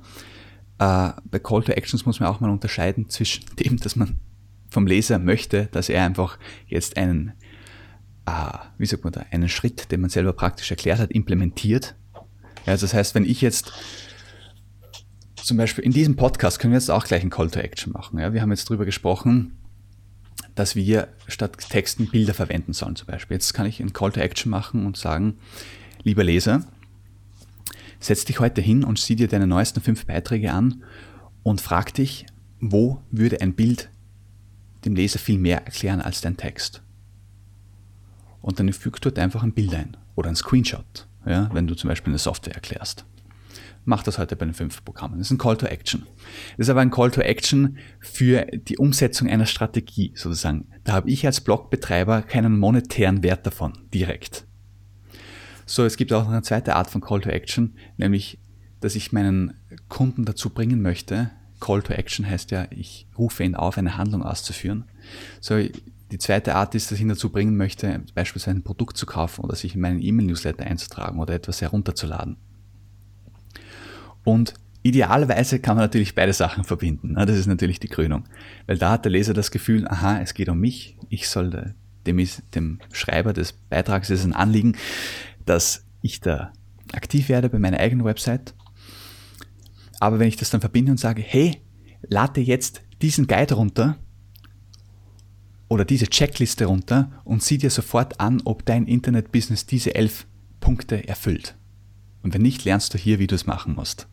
äh, 0.80 1.10
bei 1.26 1.40
Call 1.40 1.64
to 1.64 1.72
Actions 1.72 2.06
muss 2.06 2.20
man 2.20 2.30
auch 2.30 2.40
mal 2.40 2.50
unterscheiden 2.50 3.10
zwischen 3.10 3.46
dem, 3.60 3.78
dass 3.78 3.96
man 3.96 4.20
vom 4.70 4.88
Leser 4.88 5.20
möchte, 5.20 5.68
dass 5.72 5.90
er 5.90 6.06
einfach 6.06 6.40
jetzt 6.68 6.98
einen, 6.98 7.34
äh, 8.26 8.58
wie 8.78 8.86
sagt 8.86 9.04
man 9.04 9.14
da, 9.14 9.26
einen 9.32 9.50
Schritt, 9.50 9.92
den 9.92 10.02
man 10.02 10.10
selber 10.10 10.34
praktisch 10.34 10.72
erklärt 10.72 11.00
hat, 11.00 11.12
implementiert. 11.12 11.96
Ja, 12.66 12.74
also 12.74 12.86
das 12.86 12.94
heißt, 12.94 13.16
wenn 13.16 13.26
ich 13.26 13.42
jetzt 13.42 13.74
zum 15.36 15.58
Beispiel 15.58 15.84
in 15.84 15.92
diesem 15.92 16.16
Podcast 16.16 16.60
können 16.60 16.74
wir 16.74 16.80
jetzt 16.80 16.92
auch 16.92 17.04
gleich 17.04 17.24
ein 17.24 17.30
Call 17.30 17.50
to 17.50 17.60
Action 17.60 17.92
machen. 17.92 18.20
Ja, 18.20 18.32
wir 18.32 18.42
haben 18.42 18.52
jetzt 18.52 18.70
darüber 18.70 18.86
gesprochen, 18.86 19.58
dass 20.56 20.76
wir 20.76 21.08
statt 21.28 21.58
Texten 21.70 22.08
Bilder 22.08 22.34
verwenden 22.34 22.74
sollen 22.74 22.96
zum 22.96 23.08
Beispiel. 23.08 23.36
Jetzt 23.36 23.54
kann 23.54 23.66
ich 23.66 23.80
ein 23.80 23.94
Call 23.94 24.12
to 24.12 24.20
Action 24.20 24.50
machen 24.50 24.86
und 24.86 24.98
sagen, 24.98 25.38
lieber 26.04 26.24
Leser, 26.24 26.66
setz 28.00 28.26
dich 28.26 28.40
heute 28.40 28.62
hin 28.62 28.84
und 28.84 29.00
sieh 29.00 29.16
dir 29.16 29.28
deine 29.28 29.48
neuesten 29.48 29.82
fünf 29.82 30.06
Beiträge 30.06 30.52
an 30.52 30.84
und 31.44 31.62
frag 31.62 31.94
dich, 31.94 32.26
wo 32.60 33.02
würde 33.12 33.42
ein 33.42 33.54
Bild 33.54 33.90
dem 34.86 34.96
Leser 34.96 35.20
viel 35.20 35.38
mehr 35.38 35.66
erklären 35.66 36.02
als 36.02 36.22
dein 36.22 36.38
Text? 36.38 36.82
Und 38.42 38.60
dann 38.60 38.74
füg 38.74 39.00
dort 39.02 39.20
einfach 39.20 39.44
ein 39.44 39.54
Bild 39.54 39.74
ein 39.74 39.98
oder 40.16 40.30
ein 40.30 40.36
Screenshot, 40.36 41.08
ja, 41.26 41.50
wenn 41.54 41.68
du 41.68 41.76
zum 41.76 41.88
Beispiel 41.88 42.12
eine 42.12 42.20
Software 42.20 42.56
erklärst. 42.56 43.06
Mach 43.84 44.04
das 44.04 44.20
heute 44.20 44.36
bei 44.36 44.46
den 44.46 44.54
fünf 44.54 44.86
Programmen. 44.86 45.18
Das 45.18 45.28
ist 45.28 45.32
ein 45.32 45.38
Call 45.40 45.58
to 45.58 45.66
Action. 45.66 46.04
Das 46.58 46.68
ist 46.68 46.70
aber 46.70 46.82
ein 46.82 46.92
Call 46.92 47.10
to 47.10 47.22
Action 47.22 47.78
für 48.00 48.46
die 48.46 48.78
Umsetzung 48.78 49.28
einer 49.28 49.48
Strategie 49.48 50.14
sozusagen. 50.16 50.68
Da 50.84 50.94
habe 50.94 51.10
ich 51.10 51.26
als 51.26 51.42
Blogbetreiber 51.42 52.22
keinen 52.22 52.60
monetären 52.60 53.24
Wert 53.24 53.46
davon 53.46 53.74
direkt. 53.94 54.46
So, 55.66 55.84
es 55.84 55.98
gibt 55.98 56.14
auch 56.14 56.26
noch 56.26 56.32
eine 56.32 56.44
zweite 56.44 56.76
Art 56.76 56.90
von 56.90 57.02
Call 57.02 57.22
to 57.22 57.30
Action, 57.30 57.76
nämlich, 57.98 58.40
dass 58.82 58.96
ich 58.96 59.12
meinen 59.12 59.54
Kunden 59.90 60.26
dazu 60.26 60.50
bringen 60.50 60.82
möchte. 60.82 61.32
Call 61.60 61.82
to 61.82 61.94
Action 61.94 62.28
heißt 62.28 62.52
ja, 62.52 62.68
ich 62.70 63.08
rufe 63.18 63.44
ihn 63.44 63.56
auf, 63.56 63.78
eine 63.78 63.98
Handlung 63.98 64.22
auszuführen. 64.22 64.86
So, 65.40 65.58
die 66.12 66.18
zweite 66.18 66.56
Art 66.56 66.76
ist, 66.76 66.92
dass 66.92 66.98
ich 66.98 67.02
ihn 67.02 67.10
dazu 67.10 67.30
bringen 67.32 67.56
möchte, 67.56 68.04
beispielsweise 68.14 68.58
ein 68.58 68.64
Produkt 68.64 68.98
zu 68.98 69.06
kaufen 69.06 69.42
oder 69.44 69.56
sich 69.56 69.76
in 69.76 69.82
meinen 69.82 70.02
E-Mail-Newsletter 70.02 70.66
einzutragen 70.66 71.20
oder 71.20 71.34
etwas 71.34 71.62
herunterzuladen. 71.62 72.36
Und 74.24 74.54
idealerweise 74.84 75.60
kann 75.60 75.76
man 75.76 75.84
natürlich 75.84 76.16
beide 76.16 76.34
Sachen 76.34 76.64
verbinden. 76.64 77.16
Das 77.16 77.38
ist 77.38 77.48
natürlich 77.48 77.80
die 77.80 77.88
Krönung. 77.88 78.26
Weil 78.68 78.78
da 78.78 78.92
hat 78.92 79.06
der 79.06 79.12
Leser 79.12 79.34
das 79.34 79.52
Gefühl, 79.52 79.88
aha, 79.88 80.20
es 80.22 80.34
geht 80.34 80.50
um 80.50 80.60
mich, 80.60 80.98
ich 81.10 81.28
soll 81.28 81.76
dem, 82.06 82.28
dem 82.56 82.80
Schreiber 82.92 83.34
des 83.34 83.54
Beitrags 83.54 84.10
ist 84.10 84.24
ein 84.24 84.34
Anliegen, 84.34 84.76
dass 85.46 85.86
ich 86.02 86.20
da 86.20 86.52
aktiv 86.94 87.30
werde 87.30 87.50
bei 87.50 87.60
meiner 87.60 87.80
eigenen 87.80 88.06
Website. 88.06 88.54
Aber 90.00 90.20
wenn 90.20 90.28
ich 90.28 90.36
das 90.36 90.50
dann 90.50 90.62
verbinde 90.62 90.92
und 90.92 91.00
sage, 91.00 91.22
hey, 91.22 91.62
lade 92.02 92.42
jetzt 92.42 92.82
diesen 93.02 93.28
Guide 93.28 93.54
runter 93.54 93.98
oder 95.68 95.86
diese 95.86 96.08
Checkliste 96.08 96.66
runter 96.66 97.12
und 97.24 97.44
sieh 97.44 97.58
dir 97.58 97.70
sofort 97.70 98.20
an, 98.20 98.42
ob 98.46 98.66
dein 98.66 98.88
Internet-Business 98.88 99.68
diese 99.68 99.96
elf 99.96 100.26
Punkte 100.60 101.08
erfüllt. 101.08 101.56
Und 102.24 102.34
wenn 102.34 102.42
nicht, 102.42 102.66
lernst 102.66 102.94
du 102.94 102.98
hier, 102.98 103.20
wie 103.20 103.28
du 103.28 103.36
es 103.36 103.46
machen 103.46 103.76
musst. 103.76 104.08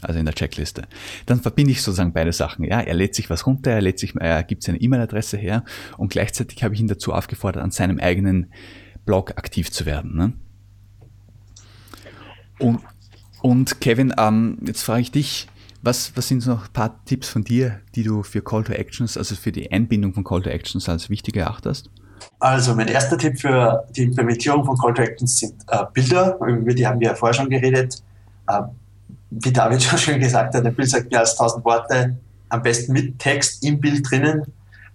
Also 0.00 0.18
in 0.18 0.24
der 0.24 0.34
Checkliste. 0.34 0.82
Dann 1.26 1.40
verbinde 1.40 1.72
ich 1.72 1.82
sozusagen 1.82 2.12
beide 2.12 2.32
Sachen. 2.32 2.64
Ja, 2.64 2.80
er 2.80 2.94
lädt 2.94 3.14
sich 3.14 3.28
was 3.30 3.46
runter, 3.46 3.70
er 3.70 3.82
lädt 3.82 3.98
sich, 3.98 4.16
er 4.16 4.42
gibt 4.42 4.62
seine 4.62 4.80
E-Mail-Adresse 4.80 5.36
her 5.36 5.64
und 5.98 6.10
gleichzeitig 6.10 6.64
habe 6.64 6.74
ich 6.74 6.80
ihn 6.80 6.88
dazu 6.88 7.12
aufgefordert, 7.12 7.62
an 7.62 7.70
seinem 7.70 8.00
eigenen 8.00 8.52
Blog 9.04 9.32
aktiv 9.32 9.70
zu 9.70 9.86
werden. 9.86 10.16
Ne? 10.16 10.32
Und, 12.58 12.80
und 13.42 13.80
Kevin, 13.80 14.14
ähm, 14.18 14.58
jetzt 14.64 14.82
frage 14.82 15.02
ich 15.02 15.12
dich, 15.12 15.48
was, 15.82 16.16
was 16.16 16.28
sind 16.28 16.46
noch 16.46 16.66
ein 16.66 16.72
paar 16.72 17.04
Tipps 17.04 17.28
von 17.28 17.42
dir, 17.42 17.80
die 17.94 18.04
du 18.04 18.22
für 18.22 18.40
Call 18.40 18.62
to 18.64 18.72
Actions, 18.72 19.16
also 19.16 19.34
für 19.34 19.50
die 19.50 19.70
Einbindung 19.70 20.14
von 20.14 20.24
Call 20.24 20.42
to 20.42 20.50
Actions 20.50 20.88
als 20.88 21.10
wichtig 21.10 21.36
erachtest? 21.36 21.90
Also 22.38 22.74
mein 22.74 22.86
erster 22.86 23.18
Tipp 23.18 23.40
für 23.40 23.84
die 23.96 24.04
Implementierung 24.04 24.64
von 24.64 24.76
Call 24.78 24.94
to 24.94 25.02
Actions 25.02 25.38
sind 25.38 25.54
äh, 25.68 25.84
Bilder, 25.92 26.38
über 26.40 26.72
die 26.72 26.86
haben 26.86 27.00
wir 27.00 27.08
ja 27.08 27.14
vorher 27.16 27.34
schon 27.34 27.50
geredet. 27.50 28.02
Äh, 28.46 28.62
wie 29.40 29.52
David 29.52 29.82
schon 29.82 29.98
schön 29.98 30.20
gesagt 30.20 30.54
hat, 30.54 30.64
ein 30.64 30.74
Bild 30.74 30.90
sagt 30.90 31.10
mehr 31.10 31.20
als 31.20 31.32
1000 31.32 31.64
Worte, 31.64 32.16
am 32.48 32.62
besten 32.62 32.92
mit 32.92 33.18
Text 33.18 33.64
im 33.64 33.80
Bild 33.80 34.08
drinnen. 34.10 34.44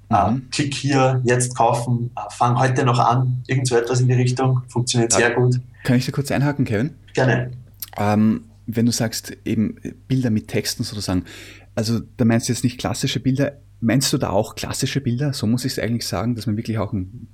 Mhm. 0.10 0.50
klick 0.52 0.74
hier, 0.74 1.22
jetzt 1.26 1.58
kaufen, 1.58 2.12
äh, 2.16 2.22
fang 2.30 2.58
heute 2.58 2.86
noch 2.86 2.98
an, 2.98 3.44
irgend 3.48 3.68
so 3.68 3.76
etwas 3.76 4.00
in 4.00 4.08
die 4.08 4.14
Richtung, 4.14 4.62
funktioniert 4.70 5.12
ja. 5.12 5.20
sehr 5.20 5.32
gut. 5.32 5.60
Kann 5.84 5.98
ich 5.98 6.06
da 6.06 6.14
kurz 6.14 6.32
einhaken, 6.32 6.64
Kevin? 6.64 6.96
Gerne. 7.14 7.52
Ähm, 7.98 8.46
wenn 8.68 8.86
du 8.86 8.94
sagst, 8.94 9.36
eben 9.44 9.76
Bilder 10.08 10.30
mit 10.30 10.48
Texten 10.48 10.84
sozusagen, 10.84 11.26
also 11.76 12.00
da 12.00 12.24
meinst 12.24 12.48
du 12.48 12.54
jetzt 12.54 12.64
nicht 12.64 12.80
klassische 12.80 13.20
Bilder, 13.20 13.54
meinst 13.82 14.14
du 14.14 14.18
da 14.18 14.30
auch 14.30 14.56
klassische 14.56 15.02
Bilder? 15.02 15.34
So 15.34 15.46
muss 15.46 15.66
ich 15.66 15.74
es 15.74 15.80
eigentlich 15.80 16.08
sagen, 16.08 16.36
dass 16.36 16.48
man 16.48 16.56
wirklich 16.56 16.78
auch 16.78 16.94
ein 16.94 17.28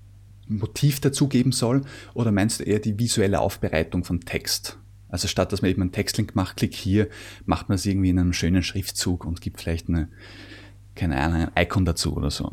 Motiv 0.48 1.00
dazugeben 1.00 1.52
soll? 1.52 1.84
Oder 2.16 2.32
meinst 2.32 2.60
du 2.60 2.64
eher 2.64 2.80
die 2.80 2.98
visuelle 2.98 3.40
Aufbereitung 3.40 4.04
von 4.04 4.22
Text? 4.22 4.80
Also 5.14 5.28
statt 5.28 5.52
dass 5.52 5.62
man 5.62 5.70
eben 5.70 5.84
einen 5.84 5.92
Textlink 5.92 6.36
macht, 6.36 6.58
klick 6.58 6.74
hier, 6.74 7.08
macht 7.46 7.70
man 7.70 7.76
es 7.76 7.86
irgendwie 7.86 8.10
in 8.10 8.18
einem 8.18 8.34
schönen 8.34 8.64
Schriftzug 8.64 9.26
und 9.26 9.42
gibt 9.42 9.62
vielleicht 9.62 9.88
eine, 9.88 10.08
keine 10.96 11.22
Ahnung, 11.22 11.50
ein 11.54 11.64
Icon 11.64 11.86
dazu 11.86 12.18
oder 12.18 12.32
so. 12.32 12.46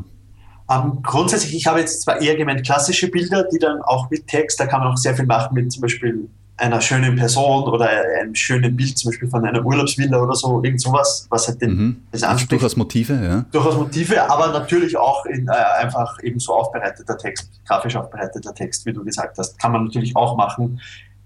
Um, 0.67 0.77
ähm, 0.99 1.03
grundsätzlich, 1.03 1.55
ich 1.55 1.67
habe 1.67 1.81
jetzt 1.81 2.03
zwar 2.03 2.21
eher 2.21 2.37
gemeint 2.37 2.63
klassische 2.63 3.11
Bilder, 3.11 3.45
die 3.51 3.59
dann 3.59 3.81
auch 3.81 4.11
mit 4.11 4.27
Text, 4.27 4.61
da 4.61 4.67
kann 4.67 4.81
man 4.81 4.93
auch 4.93 4.99
sehr 4.99 5.17
viel 5.17 5.25
machen 5.25 5.55
mit 5.55 5.73
zum 5.73 5.81
Beispiel 5.81 6.29
einer 6.59 6.83
schönen 6.83 7.17
Person 7.17 7.65
oder 7.65 7.89
einem 8.21 8.35
schönen 8.35 8.77
Bild, 8.77 8.99
zum 8.99 9.11
Beispiel 9.11 9.31
von 9.31 9.43
einer 9.43 9.65
Urlaubsvilla 9.65 10.23
oder 10.23 10.35
so, 10.35 10.63
irgend 10.63 10.83
sowas, 10.83 11.27
was 11.31 11.49
halt 11.49 11.63
den, 11.63 11.71
mhm. 11.71 12.03
das 12.13 12.23
anspricht. 12.23 12.53
Durchaus 12.53 12.77
Motive, 12.77 13.15
ja. 13.15 13.47
Durchaus 13.53 13.77
Motive, 13.77 14.31
aber 14.31 14.49
natürlich 14.49 14.99
auch 14.99 15.25
in, 15.25 15.49
äh, 15.49 15.53
einfach 15.81 16.23
eben 16.23 16.39
so 16.39 16.53
aufbereiteter 16.53 17.17
Text, 17.17 17.51
grafisch 17.67 17.97
aufbereiteter 17.97 18.55
Text, 18.55 18.85
wie 18.85 18.93
du 18.93 19.03
gesagt 19.03 19.39
hast, 19.39 19.59
kann 19.59 19.73
man 19.73 19.85
natürlich 19.85 20.15
auch 20.15 20.37
machen. 20.37 20.79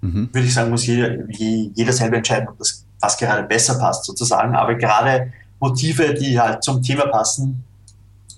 Mhm. 0.04 0.28
Würde 0.32 0.46
ich 0.46 0.52
sagen, 0.52 0.70
muss 0.70 0.86
jeder, 0.86 1.26
jeder 1.30 1.92
selber 1.92 2.18
entscheiden, 2.18 2.48
ob 2.48 2.58
das 2.58 2.84
was 3.00 3.16
gerade 3.16 3.42
besser 3.44 3.78
passt 3.78 4.04
sozusagen, 4.04 4.54
aber 4.54 4.74
gerade 4.74 5.32
Motive, 5.60 6.12
die 6.12 6.38
halt 6.38 6.62
zum 6.62 6.82
Thema 6.82 7.06
passen, 7.06 7.64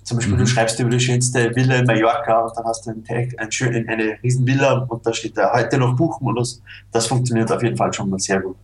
zum 0.03 0.17
Beispiel, 0.17 0.35
mhm. 0.35 0.39
du 0.39 0.47
schreibst 0.47 0.79
über 0.79 0.89
die 0.89 0.99
schönste 0.99 1.53
Villa 1.53 1.75
in 1.75 1.85
Mallorca 1.85 2.39
und 2.39 2.55
dann 2.55 2.63
hast 2.63 2.85
du 2.85 2.91
einen 2.91 3.03
Tag, 3.03 3.33
ein 3.37 3.51
schön, 3.51 3.87
eine 3.89 4.17
riesen 4.23 4.47
Villa 4.47 4.85
und 4.87 5.05
da 5.05 5.13
steht 5.13 5.37
da 5.37 5.51
heute 5.53 5.77
noch 5.77 5.97
das, 6.37 6.61
das 6.93 7.07
funktioniert 7.07 7.51
auf 7.51 7.61
jeden 7.61 7.75
Fall 7.75 7.91
schon 7.93 8.09
mal 8.09 8.19
sehr 8.19 8.39
gut. 8.39 8.55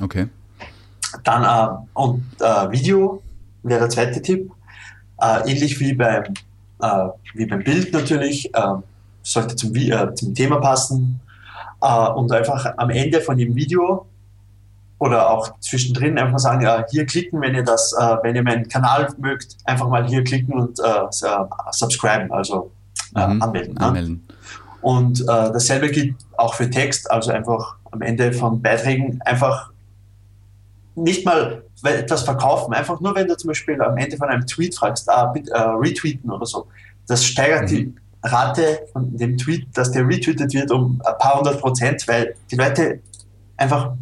Okay. 0.00 0.28
Dann 1.24 1.42
äh, 1.42 1.76
und 1.94 2.24
äh, 2.40 2.70
Video 2.70 3.20
wäre 3.64 3.80
der 3.80 3.88
zweite 3.88 4.22
Tipp. 4.22 4.50
Äh, 5.20 5.50
ähnlich 5.50 5.80
wie 5.80 5.94
beim, 5.94 6.22
äh, 6.80 7.08
wie 7.34 7.46
beim 7.46 7.64
Bild 7.64 7.92
natürlich, 7.92 8.54
äh, 8.54 8.60
sollte 9.24 9.56
zum, 9.56 9.74
äh, 9.74 10.14
zum 10.14 10.34
Thema 10.34 10.60
passen 10.60 11.20
und 11.88 12.32
einfach 12.32 12.74
am 12.76 12.90
Ende 12.90 13.20
von 13.20 13.36
dem 13.36 13.54
Video 13.54 14.06
oder 14.98 15.30
auch 15.30 15.58
zwischendrin 15.60 16.18
einfach 16.18 16.38
sagen, 16.38 16.62
ja, 16.62 16.84
hier 16.90 17.04
klicken, 17.04 17.40
wenn 17.40 17.54
ihr 17.54 17.64
das, 17.64 17.92
äh, 17.92 18.16
wenn 18.22 18.36
ihr 18.36 18.42
meinen 18.42 18.68
Kanal 18.68 19.08
mögt, 19.18 19.56
einfach 19.64 19.88
mal 19.88 20.06
hier 20.06 20.24
klicken 20.24 20.54
und 20.54 20.78
äh, 20.78 21.72
subscriben, 21.72 22.32
also 22.32 22.70
äh, 23.14 23.26
mhm, 23.26 23.42
anmelden. 23.42 23.74
Ne? 23.74 23.80
anmelden. 23.80 24.26
Und 24.80 25.20
äh, 25.22 25.24
dasselbe 25.26 25.90
gilt 25.90 26.16
auch 26.36 26.54
für 26.54 26.70
Text, 26.70 27.10
also 27.10 27.32
einfach 27.32 27.76
am 27.90 28.02
Ende 28.02 28.32
von 28.32 28.60
Beiträgen 28.62 29.20
einfach 29.24 29.70
nicht 30.94 31.24
mal 31.24 31.64
etwas 31.82 32.22
verkaufen, 32.22 32.72
einfach 32.72 33.00
nur 33.00 33.14
wenn 33.14 33.26
du 33.26 33.36
zum 33.36 33.48
Beispiel 33.48 33.80
am 33.82 33.96
Ende 33.96 34.16
von 34.16 34.28
einem 34.28 34.46
Tweet 34.46 34.74
fragst, 34.74 35.08
ah, 35.10 35.26
bitte, 35.26 35.50
äh, 35.50 35.60
retweeten 35.60 36.30
oder 36.30 36.46
so. 36.46 36.66
Das 37.06 37.24
steigert 37.24 37.64
mhm. 37.64 37.66
die 37.66 37.94
Rate 38.24 38.86
von 38.92 39.16
dem 39.16 39.36
Tweet, 39.36 39.68
dass 39.76 39.92
der 39.92 40.06
retweetet 40.08 40.52
wird, 40.54 40.70
um 40.70 41.00
ein 41.04 41.18
paar 41.18 41.38
hundert 41.38 41.60
Prozent, 41.60 42.06
weil 42.08 42.34
die 42.50 42.56
Leute 42.56 43.00
einfach 43.56 43.92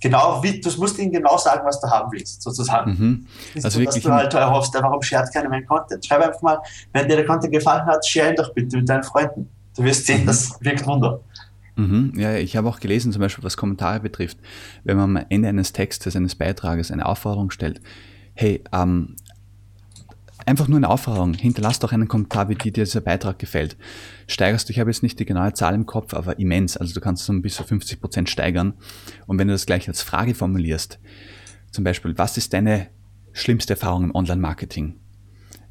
genau, 0.00 0.42
wie, 0.42 0.60
du 0.60 0.70
musst 0.78 0.98
ihnen 0.98 1.12
genau 1.12 1.36
sagen, 1.36 1.62
was 1.64 1.80
du 1.80 1.88
haben 1.88 2.10
willst, 2.12 2.42
sozusagen. 2.42 2.90
Mhm. 2.90 3.26
Also 3.56 3.78
so, 3.78 3.84
dass 3.84 4.00
du 4.00 4.10
halt 4.10 4.34
erhoffst, 4.34 4.74
warum 4.74 5.02
shared 5.02 5.32
keiner 5.32 5.48
meinen 5.48 5.66
Content? 5.66 6.04
Schreib 6.04 6.22
einfach 6.22 6.42
mal, 6.42 6.58
wenn 6.92 7.08
dir 7.08 7.16
der 7.16 7.26
Content 7.26 7.52
gefallen 7.52 7.84
hat, 7.86 8.06
share 8.06 8.30
ihn 8.30 8.36
doch 8.36 8.52
bitte 8.54 8.78
mit 8.78 8.88
deinen 8.88 9.04
Freunden. 9.04 9.48
Du 9.76 9.84
wirst 9.84 10.06
sehen, 10.06 10.22
mhm. 10.22 10.26
das 10.26 10.58
wirkt 10.60 10.86
Wunder. 10.86 11.20
Mhm. 11.76 12.12
Ja, 12.16 12.34
ich 12.34 12.56
habe 12.56 12.68
auch 12.68 12.80
gelesen, 12.80 13.12
zum 13.12 13.20
Beispiel 13.20 13.44
was 13.44 13.56
Kommentare 13.56 14.00
betrifft, 14.00 14.38
wenn 14.84 14.96
man 14.96 15.16
am 15.16 15.24
Ende 15.28 15.48
eines 15.48 15.72
Textes, 15.72 16.16
eines 16.16 16.34
Beitrages 16.34 16.90
eine 16.90 17.06
Aufforderung 17.06 17.50
stellt, 17.50 17.80
hey, 18.34 18.64
ähm, 18.72 19.16
Einfach 20.46 20.68
nur 20.68 20.78
eine 20.78 20.88
Aufforderung. 20.88 21.34
Hinterlass 21.34 21.78
doch 21.78 21.92
einen 21.92 22.08
Kommentar, 22.08 22.48
wie 22.48 22.54
dir 22.54 22.72
dieser 22.72 23.00
Beitrag 23.00 23.38
gefällt. 23.38 23.76
Steigerst 24.26 24.68
du, 24.68 24.72
ich 24.72 24.80
habe 24.80 24.90
jetzt 24.90 25.02
nicht 25.02 25.18
die 25.18 25.26
genaue 25.26 25.52
Zahl 25.52 25.74
im 25.74 25.86
Kopf, 25.86 26.14
aber 26.14 26.38
immens. 26.38 26.76
Also 26.76 26.94
du 26.94 27.00
kannst 27.00 27.28
es 27.28 27.42
bis 27.42 27.56
zu 27.56 27.64
50 27.64 28.00
Prozent 28.00 28.30
steigern. 28.30 28.74
Und 29.26 29.38
wenn 29.38 29.48
du 29.48 29.54
das 29.54 29.66
gleich 29.66 29.88
als 29.88 30.02
Frage 30.02 30.34
formulierst, 30.34 30.98
zum 31.70 31.84
Beispiel, 31.84 32.16
was 32.18 32.36
ist 32.36 32.52
deine 32.52 32.88
schlimmste 33.32 33.74
Erfahrung 33.74 34.04
im 34.04 34.14
Online-Marketing? 34.14 34.96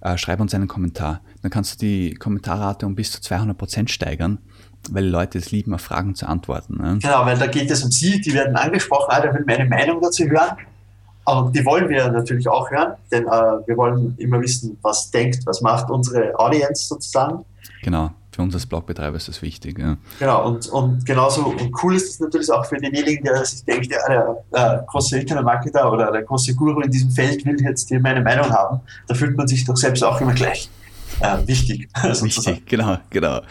Äh, 0.01 0.17
schreib 0.17 0.39
uns 0.39 0.53
einen 0.53 0.67
Kommentar. 0.67 1.21
Dann 1.41 1.51
kannst 1.51 1.81
du 1.81 1.85
die 1.85 2.13
Kommentarrate 2.13 2.85
um 2.85 2.95
bis 2.95 3.11
zu 3.11 3.21
200 3.21 3.57
Prozent 3.57 3.91
steigern, 3.91 4.39
weil 4.89 5.05
Leute 5.05 5.37
es 5.37 5.51
lieben, 5.51 5.73
auf 5.73 5.81
Fragen 5.81 6.15
zu 6.15 6.27
antworten. 6.27 6.77
Ne? 6.77 6.99
Genau, 7.01 7.25
weil 7.25 7.37
da 7.37 7.47
geht 7.47 7.69
es 7.69 7.83
um 7.83 7.91
sie, 7.91 8.21
die 8.21 8.33
werden 8.33 8.55
angesprochen, 8.55 9.07
ah, 9.09 9.19
der 9.19 9.33
will 9.33 9.43
meine 9.45 9.65
Meinung 9.65 10.01
dazu 10.01 10.23
hören. 10.25 10.57
Aber 11.29 11.51
die 11.51 11.65
wollen 11.65 11.89
wir 11.89 12.09
natürlich 12.11 12.47
auch 12.47 12.69
hören, 12.69 12.93
denn 13.11 13.25
äh, 13.25 13.29
wir 13.29 13.77
wollen 13.77 14.15
immer 14.17 14.41
wissen, 14.41 14.77
was 14.81 15.11
denkt, 15.11 15.45
was 15.45 15.61
macht 15.61 15.89
unsere 15.89 16.37
Audience 16.37 16.87
sozusagen. 16.87 17.45
Genau, 17.81 18.11
für 18.31 18.41
uns 18.41 18.53
als 18.53 18.65
Blogbetreiber 18.65 19.17
ist 19.17 19.27
das 19.27 19.41
wichtig. 19.41 19.79
Ja. 19.79 19.97
Genau, 20.19 20.47
und, 20.47 20.67
und 20.69 21.05
genauso 21.05 21.45
und 21.45 21.71
cool 21.83 21.95
ist 21.95 22.09
es 22.09 22.19
natürlich 22.19 22.51
auch 22.51 22.65
für 22.65 22.77
denjenigen, 22.77 23.23
der 23.23 23.45
sich 23.45 23.63
denkt, 23.65 23.91
ja, 23.91 23.99
der, 24.07 24.43
der 24.53 24.85
große 24.87 25.19
Internetmarketer 25.19 25.91
oder 25.91 26.11
der 26.11 26.23
große 26.23 26.55
Guru 26.55 26.81
in 26.81 26.91
diesem 26.91 27.11
Feld 27.11 27.45
will 27.45 27.57
jetzt 27.61 27.87
hier 27.87 27.99
meine 27.99 28.21
Meinung 28.21 28.49
haben. 28.49 28.81
Da 29.07 29.13
fühlt 29.13 29.37
man 29.37 29.47
sich 29.47 29.65
doch 29.65 29.77
selbst 29.77 30.03
auch 30.03 30.19
immer 30.21 30.33
gleich 30.33 30.69
äh, 31.21 31.47
wichtig. 31.47 31.89
Wichtig, 32.03 32.65
genau, 32.65 32.97
genau. 33.09 33.41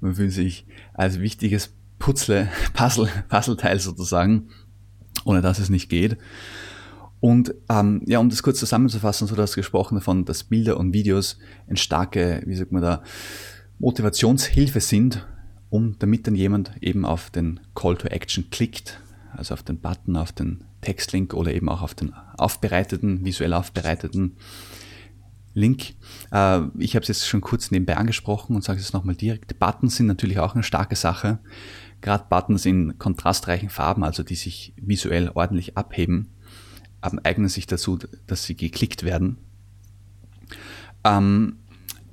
Man 0.00 0.14
fühlt 0.14 0.32
sich 0.32 0.66
als 0.94 1.20
wichtiges 1.20 1.72
Puzzle, 1.98 2.48
Puzzle, 2.74 3.08
Puzzleteil 3.28 3.80
sozusagen, 3.80 4.50
ohne 5.24 5.40
dass 5.40 5.58
es 5.58 5.70
nicht 5.70 5.88
geht. 5.88 6.18
Und 7.20 7.54
ähm, 7.68 8.02
ja, 8.06 8.18
um 8.20 8.28
das 8.28 8.42
kurz 8.42 8.58
zusammenzufassen, 8.58 9.26
so 9.26 9.34
du 9.34 9.42
hast 9.42 9.54
gesprochen 9.56 9.96
davon, 9.96 10.24
dass 10.24 10.44
Bilder 10.44 10.76
und 10.76 10.92
Videos 10.92 11.38
eine 11.66 11.76
starke, 11.76 12.42
wie 12.46 12.54
sagt 12.54 12.72
man 12.72 12.82
da, 12.82 13.02
Motivationshilfe 13.78 14.80
sind, 14.80 15.26
um 15.70 15.96
damit 15.98 16.26
dann 16.26 16.34
jemand 16.34 16.72
eben 16.80 17.04
auf 17.04 17.30
den 17.30 17.60
Call 17.74 17.96
to 17.96 18.08
Action 18.08 18.50
klickt, 18.50 19.00
also 19.36 19.54
auf 19.54 19.62
den 19.62 19.80
Button, 19.80 20.16
auf 20.16 20.32
den 20.32 20.64
Textlink 20.80 21.34
oder 21.34 21.52
eben 21.52 21.68
auch 21.68 21.82
auf 21.82 21.94
den 21.94 22.14
aufbereiteten, 22.36 23.24
visuell 23.24 23.52
aufbereiteten 23.52 24.36
Link. 25.54 25.94
Äh, 26.30 26.60
ich 26.78 26.94
habe 26.94 27.02
es 27.02 27.08
jetzt 27.08 27.26
schon 27.26 27.40
kurz 27.40 27.70
nebenbei 27.70 27.96
angesprochen 27.96 28.54
und 28.54 28.62
sage 28.62 28.80
es 28.80 28.92
nochmal 28.92 29.16
direkt. 29.16 29.58
Buttons 29.58 29.96
sind 29.96 30.06
natürlich 30.06 30.38
auch 30.38 30.54
eine 30.54 30.62
starke 30.62 30.96
Sache. 30.96 31.40
Gerade 32.00 32.26
Buttons 32.30 32.64
in 32.64 32.96
kontrastreichen 32.98 33.70
Farben, 33.70 34.04
also 34.04 34.22
die 34.22 34.36
sich 34.36 34.72
visuell 34.76 35.30
ordentlich 35.34 35.76
abheben, 35.76 36.28
eignen 37.00 37.48
sich 37.48 37.66
dazu, 37.66 37.98
dass 38.26 38.44
sie 38.44 38.56
geklickt 38.56 39.04
werden. 39.04 39.38
Ähm, 41.04 41.56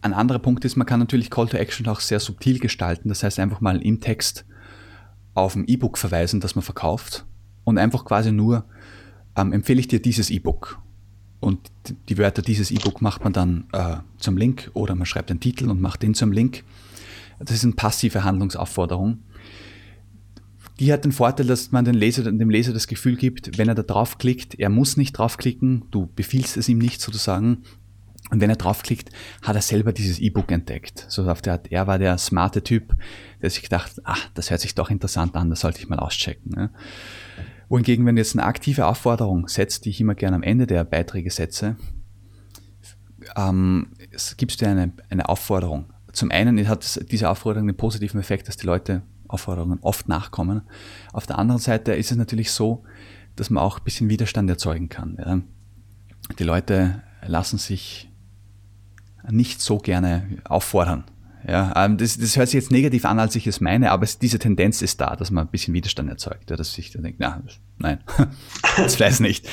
ein 0.02 0.14
anderer 0.14 0.40
Punkt 0.40 0.66
ist, 0.66 0.76
man 0.76 0.86
kann 0.86 1.00
natürlich 1.00 1.30
Call 1.30 1.48
to 1.48 1.58
Action 1.58 1.88
auch 1.88 2.00
sehr 2.00 2.20
subtil 2.20 2.60
gestalten. 2.60 3.10
Das 3.10 3.24
heißt, 3.24 3.40
einfach 3.40 3.62
mal 3.62 3.82
im 3.82 4.02
Text 4.02 4.46
auf 5.34 5.56
ein 5.56 5.66
E-Book 5.68 5.98
verweisen, 5.98 6.40
das 6.40 6.56
man 6.56 6.64
verkauft 6.64 7.26
und 7.64 7.78
einfach 7.78 8.06
quasi 8.06 8.32
nur 8.32 8.66
ähm, 9.36 9.52
empfehle 9.52 9.80
ich 9.80 9.88
dir 9.88 10.02
dieses 10.02 10.30
E-Book. 10.30 10.80
Und 11.40 11.60
die 12.10 12.18
Wörter 12.18 12.42
dieses 12.42 12.72
E-Book 12.72 13.02
macht 13.02 13.24
man 13.24 13.34
dann 13.34 13.66
äh, 13.74 13.98
zum 14.18 14.38
Link 14.38 14.72
oder 14.74 14.96
man 14.96 15.06
schreibt 15.06 15.30
den 15.30 15.40
Titel 15.40 15.70
und 15.70 15.82
macht 15.82 16.02
den 16.02 16.14
zum 16.14 16.32
Link. 16.32 16.64
Das 17.40 17.52
ist 17.52 17.64
eine 17.64 17.74
passive 17.74 18.24
Handlungsaufforderung. 18.24 19.20
Die 20.80 20.92
hat 20.92 21.06
den 21.06 21.14
Vorteil, 21.14 21.48
dass 21.48 21.72
man 21.72 21.86
Leser, 21.86 22.24
dem 22.24 22.50
Leser 22.50 22.74
das 22.74 22.88
Gefühl 22.88 23.16
gibt, 23.16 23.58
wenn 23.58 23.70
er 23.70 23.76
da 23.76 23.84
draufklickt, 23.84 24.56
er 24.56 24.70
muss 24.70 24.98
nicht 24.98 25.14
draufklicken, 25.14 25.86
du 25.92 26.08
befiehlst 26.08 26.58
es 26.58 26.68
ihm 26.68 26.80
nicht 26.80 27.02
sozusagen. 27.02 27.64
Und 28.32 28.42
wenn 28.42 28.50
er 28.50 28.56
draufklickt, 28.56 29.12
hat 29.44 29.56
er 29.56 29.62
selber 29.62 29.94
dieses 29.94 30.20
E-Book 30.20 30.52
entdeckt. 30.52 31.06
So 31.10 31.30
auf 31.30 31.42
der 31.42 31.54
Art, 31.54 31.72
er 31.72 31.86
war 31.86 32.00
der 32.00 32.18
smarte 32.18 32.64
Typ, 32.64 32.96
der 33.42 33.52
sich 33.52 33.62
gedacht, 33.62 34.02
ach, 34.04 34.30
das 34.34 34.50
hört 34.50 34.62
sich 34.62 34.74
doch 34.74 34.90
interessant 34.90 35.36
an, 35.36 35.50
das 35.50 35.62
sollte 35.62 35.80
ich 35.80 35.88
mal 35.88 36.00
auschecken. 36.00 36.52
Ne? 36.56 36.72
Wohingegen, 37.70 38.06
wenn 38.06 38.16
du 38.16 38.22
jetzt 38.22 38.36
eine 38.36 38.46
aktive 38.46 38.88
Aufforderung 38.88 39.48
setzt, 39.48 39.86
die 39.86 39.92
ich 39.92 40.02
immer 40.02 40.16
gerne 40.16 40.36
am 40.36 40.44
Ende 40.44 40.66
der 40.66 40.84
Beiträge 40.84 41.30
setze, 41.30 41.78
ähm, 43.36 43.88
gibst 44.38 44.62
du 44.62 44.68
eine, 44.68 44.92
eine 45.10 45.30
Aufforderung. 45.30 45.94
Zum 46.12 46.32
einen 46.32 46.68
hat 46.68 47.12
diese 47.12 47.30
Aufforderung 47.30 47.68
den 47.68 47.78
positiven 47.78 48.20
Effekt, 48.20 48.48
dass 48.48 48.58
die 48.58 48.66
Leute 48.66 49.04
Aufforderungen 49.28 49.80
oft 49.82 50.08
nachkommen. 50.08 50.62
Auf 51.14 51.26
der 51.26 51.40
anderen 51.40 51.62
Seite 51.62 51.94
ist 51.94 52.12
es 52.12 52.18
natürlich 52.18 52.52
so, 52.52 52.84
dass 53.36 53.50
man 53.50 53.64
auch 53.64 53.80
ein 53.80 53.84
bisschen 53.84 54.10
Widerstand 54.10 54.50
erzeugen 54.50 54.90
kann. 54.90 55.18
Ja. 55.20 55.42
Die 56.40 56.44
Leute 56.44 57.04
lassen 57.26 57.58
sich 57.58 58.10
nicht 59.30 59.62
so 59.62 59.78
gerne 59.78 60.28
auffordern. 60.46 61.06
Ja, 61.48 61.86
ähm, 61.86 61.98
das, 61.98 62.18
das 62.18 62.38
hört 62.38 62.50
sich 62.50 62.56
jetzt 62.56 62.72
negativ 62.72 63.06
an, 63.06 63.20
als 63.20 63.36
ich 63.36 63.46
es 63.46 63.62
meine, 63.62 63.92
aber 63.92 64.04
es, 64.04 64.18
diese 64.18 64.40
Tendenz 64.40 64.82
ist 64.82 65.00
da, 65.00 65.16
dass 65.16 65.30
man 65.30 65.46
ein 65.46 65.52
bisschen 65.52 65.76
Widerstand 65.76 66.10
erzeugt, 66.10 66.50
ja, 66.50 66.56
dass 66.56 66.74
sich 66.74 66.90
dann 66.92 67.04
denkt, 67.04 67.20
na, 67.20 67.44
nein, 67.78 68.00
das 68.78 69.00
weiß 69.00 69.20
nicht. 69.20 69.48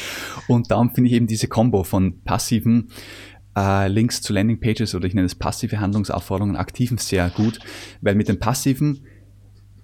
Und 0.48 0.70
darum 0.70 0.94
finde 0.94 1.10
ich 1.10 1.16
eben 1.16 1.26
diese 1.26 1.48
Combo 1.48 1.84
von 1.84 2.22
passiven 2.22 2.88
äh, 3.54 3.88
Links 3.88 4.22
zu 4.22 4.32
Landingpages 4.32 4.94
oder 4.94 5.06
ich 5.06 5.12
nenne 5.12 5.26
es 5.26 5.34
passive 5.34 5.80
Handlungsaufforderungen, 5.80 6.56
aktiven 6.56 6.96
sehr 6.96 7.28
gut, 7.28 7.58
weil 8.00 8.14
mit 8.14 8.28
den 8.28 8.38
passiven 8.38 9.04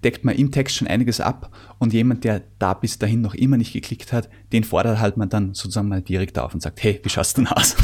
deckt 0.03 0.23
man 0.23 0.35
im 0.35 0.51
Text 0.51 0.75
schon 0.75 0.87
einiges 0.87 1.19
ab 1.21 1.51
und 1.77 1.93
jemand, 1.93 2.23
der 2.23 2.41
da 2.57 2.73
bis 2.73 2.99
dahin 2.99 3.21
noch 3.21 3.33
immer 3.35 3.57
nicht 3.57 3.73
geklickt 3.73 4.13
hat, 4.13 4.29
den 4.51 4.63
fordert 4.63 4.99
halt 4.99 5.17
man 5.17 5.29
dann 5.29 5.53
sozusagen 5.53 5.89
mal 5.89 6.01
direkt 6.01 6.39
auf 6.39 6.53
und 6.53 6.61
sagt, 6.61 6.81
hey, 6.83 6.99
wie 7.03 7.09
schaust 7.09 7.37
du 7.37 7.43
denn 7.43 7.51
aus? 7.51 7.75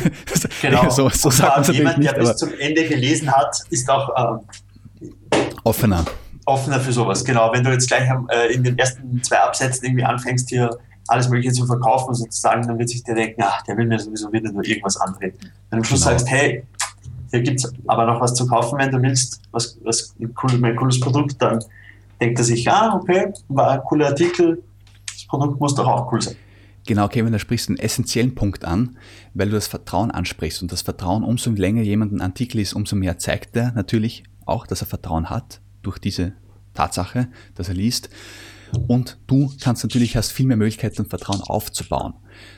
genau. 0.62 0.88
so, 0.90 1.08
so 1.08 1.30
sagt 1.30 1.66
man 1.66 1.76
jemand, 1.76 1.98
nicht, 1.98 2.10
der 2.10 2.20
bis 2.20 2.36
zum 2.36 2.50
Ende 2.58 2.86
gelesen 2.86 3.30
hat, 3.30 3.56
ist 3.70 3.88
auch 3.88 4.10
ähm, 4.16 5.40
offener. 5.64 6.04
Offener 6.46 6.78
für 6.80 6.92
sowas, 6.92 7.24
genau. 7.24 7.52
Wenn 7.52 7.64
du 7.64 7.70
jetzt 7.70 7.88
gleich 7.88 8.08
äh, 8.28 8.52
in 8.52 8.62
den 8.62 8.78
ersten 8.78 9.22
zwei 9.22 9.38
Absätzen 9.38 9.86
irgendwie 9.86 10.04
anfängst, 10.04 10.50
hier 10.50 10.70
alles 11.08 11.28
Mögliche 11.28 11.52
zu 11.52 11.66
verkaufen 11.66 12.14
sozusagen, 12.14 12.66
dann 12.66 12.78
wird 12.78 12.88
sich 12.88 13.02
der 13.02 13.14
denken, 13.14 13.42
ach, 13.44 13.62
der 13.62 13.76
will 13.76 13.86
mir 13.86 13.98
sowieso 13.98 14.32
wieder 14.32 14.50
nur 14.50 14.64
irgendwas 14.64 14.96
andrehen. 14.98 15.34
Wenn 15.38 15.50
du 15.70 15.76
am 15.78 15.84
Schluss 15.84 16.02
genau. 16.02 16.12
sagst, 16.12 16.30
hey, 16.30 16.66
hier 17.34 17.42
gibt 17.42 17.64
es 17.64 17.72
aber 17.86 18.06
noch 18.06 18.20
was 18.20 18.34
zu 18.34 18.46
kaufen, 18.46 18.78
wenn 18.78 18.92
du 18.92 19.02
willst, 19.02 19.42
was, 19.50 19.76
was 19.82 20.14
ein, 20.20 20.32
cool, 20.42 20.64
ein 20.64 20.76
cooles 20.76 21.00
Produkt, 21.00 21.42
dann 21.42 21.58
denkt 22.20 22.38
er 22.38 22.44
sich, 22.44 22.70
ah, 22.70 22.94
okay, 22.94 23.32
war 23.48 23.72
ein 23.72 23.80
cooler 23.80 24.06
Artikel, 24.06 24.62
das 25.06 25.26
Produkt 25.26 25.60
muss 25.60 25.74
doch 25.74 25.86
auch 25.86 26.12
cool 26.12 26.22
sein. 26.22 26.36
Genau, 26.86 27.08
Kevin, 27.08 27.32
da 27.32 27.38
sprichst 27.38 27.68
du 27.68 27.72
einen 27.72 27.78
essentiellen 27.78 28.34
Punkt 28.34 28.64
an, 28.64 28.98
weil 29.32 29.48
du 29.48 29.54
das 29.54 29.66
Vertrauen 29.66 30.10
ansprichst. 30.10 30.62
Und 30.62 30.70
das 30.70 30.82
Vertrauen, 30.82 31.24
umso 31.24 31.50
länger 31.50 31.82
jemand 31.82 32.12
ein 32.12 32.20
Artikel 32.20 32.60
ist, 32.60 32.74
umso 32.74 32.94
mehr 32.94 33.18
zeigt 33.18 33.56
er 33.56 33.72
natürlich 33.72 34.22
auch, 34.44 34.66
dass 34.66 34.82
er 34.82 34.86
Vertrauen 34.86 35.30
hat 35.30 35.60
durch 35.82 35.98
diese 35.98 36.34
Tatsache, 36.74 37.28
dass 37.54 37.68
er 37.68 37.74
liest. 37.74 38.10
Und 38.86 39.18
du 39.26 39.50
kannst 39.60 39.82
natürlich, 39.82 40.16
hast 40.16 40.30
viel 40.30 40.46
mehr 40.46 40.56
Möglichkeiten, 40.56 41.06
Vertrauen 41.06 41.40
aufzubauen. 41.40 42.14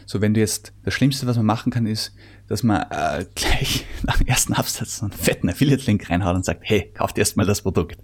So, 0.07 0.21
wenn 0.21 0.35
du 0.35 0.41
jetzt, 0.41 0.73
das 0.83 0.95
Schlimmste, 0.95 1.27
was 1.27 1.37
man 1.37 1.47
machen 1.47 1.71
kann, 1.71 1.87
ist, 1.87 2.13
dass 2.49 2.63
man 2.63 2.83
äh, 2.91 3.27
gleich 3.35 3.85
nach 4.03 4.19
dem 4.19 4.27
ersten 4.27 4.53
Absatz 4.55 5.03
einen 5.03 5.13
fetten 5.13 5.49
Affiliate-Link 5.49 6.09
reinhaut 6.11 6.37
und 6.37 6.45
sagt, 6.45 6.63
hey, 6.65 6.91
kauft 6.95 7.19
erstmal 7.19 7.47
das 7.47 7.63
Produkt. 7.63 7.99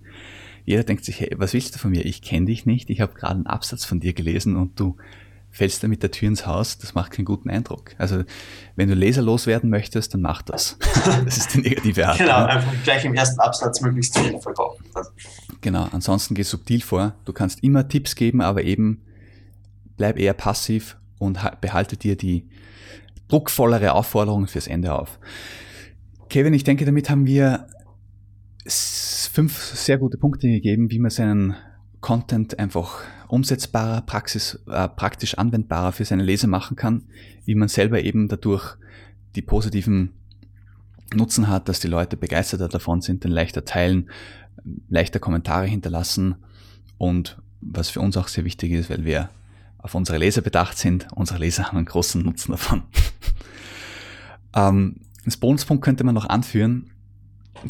Jeder 0.64 0.84
denkt 0.84 1.04
sich, 1.04 1.20
hey, 1.20 1.32
was 1.36 1.54
willst 1.54 1.74
du 1.74 1.78
von 1.78 1.90
mir? 1.90 2.04
Ich 2.04 2.22
kenne 2.22 2.46
dich 2.46 2.66
nicht, 2.66 2.90
ich 2.90 3.00
habe 3.00 3.14
gerade 3.14 3.34
einen 3.34 3.46
Absatz 3.46 3.84
von 3.84 4.00
dir 4.00 4.12
gelesen 4.12 4.56
und 4.56 4.78
du 4.78 4.96
fällst 5.52 5.82
da 5.82 5.88
mit 5.88 6.02
der 6.02 6.10
Tür 6.10 6.28
ins 6.28 6.46
Haus, 6.46 6.78
das 6.78 6.94
macht 6.94 7.12
keinen 7.12 7.26
guten 7.26 7.50
Eindruck. 7.50 7.94
Also 7.98 8.24
wenn 8.74 8.88
du 8.88 8.94
leserlos 8.94 9.46
werden 9.46 9.68
möchtest, 9.68 10.14
dann 10.14 10.22
mach 10.22 10.42
das. 10.42 10.78
Das 11.24 11.36
ist 11.36 11.54
die 11.54 11.60
negative 11.60 12.08
Art. 12.08 12.18
genau, 12.18 12.44
einfach 12.44 12.72
gleich 12.84 13.04
im 13.04 13.14
ersten 13.14 13.40
Absatz 13.40 13.80
möglichst 13.80 14.18
viel 14.18 14.38
verkaufen. 14.38 14.84
Genau, 15.60 15.88
ansonsten 15.92 16.34
geh 16.34 16.42
subtil 16.42 16.80
vor. 16.80 17.14
Du 17.24 17.32
kannst 17.32 17.62
immer 17.62 17.86
Tipps 17.88 18.14
geben, 18.14 18.40
aber 18.40 18.62
eben 18.62 19.02
bleib 19.96 20.18
eher 20.18 20.32
passiv 20.32 20.96
und 21.18 21.38
behalte 21.60 21.96
dir 21.96 22.16
die 22.16 22.48
druckvollere 23.32 23.94
Aufforderungen 23.94 24.46
fürs 24.46 24.66
Ende 24.66 24.94
auf. 24.94 25.18
Kevin, 26.28 26.54
ich 26.54 26.64
denke, 26.64 26.84
damit 26.84 27.08
haben 27.08 27.26
wir 27.26 27.66
fünf 28.66 29.58
sehr 29.74 29.98
gute 29.98 30.18
Punkte 30.18 30.48
gegeben, 30.48 30.90
wie 30.90 30.98
man 30.98 31.10
seinen 31.10 31.54
Content 32.00 32.58
einfach 32.58 33.00
umsetzbarer, 33.28 34.02
praxis, 34.02 34.62
äh, 34.66 34.88
praktisch 34.88 35.38
anwendbarer 35.38 35.92
für 35.92 36.04
seine 36.04 36.22
Leser 36.22 36.48
machen 36.48 36.76
kann, 36.76 37.04
wie 37.46 37.54
man 37.54 37.68
selber 37.68 38.02
eben 38.02 38.28
dadurch 38.28 38.76
die 39.34 39.42
positiven 39.42 40.10
Nutzen 41.14 41.48
hat, 41.48 41.68
dass 41.68 41.80
die 41.80 41.88
Leute 41.88 42.16
begeisterter 42.16 42.68
davon 42.68 43.00
sind, 43.00 43.24
den 43.24 43.30
leichter 43.30 43.64
teilen, 43.64 44.10
leichter 44.88 45.20
Kommentare 45.20 45.66
hinterlassen 45.66 46.36
und 46.98 47.38
was 47.60 47.88
für 47.88 48.00
uns 48.00 48.16
auch 48.16 48.28
sehr 48.28 48.44
wichtig 48.44 48.72
ist, 48.72 48.90
weil 48.90 49.04
wir 49.04 49.30
auf 49.82 49.94
unsere 49.94 50.18
Leser 50.18 50.40
bedacht 50.40 50.78
sind. 50.78 51.08
Unsere 51.14 51.38
Leser 51.38 51.64
haben 51.64 51.76
einen 51.76 51.86
großen 51.86 52.22
Nutzen 52.22 52.52
davon. 52.52 52.84
ähm, 54.54 55.00
als 55.24 55.36
Bonuspunkt 55.36 55.84
könnte 55.84 56.04
man 56.04 56.14
noch 56.14 56.28
anführen, 56.28 56.90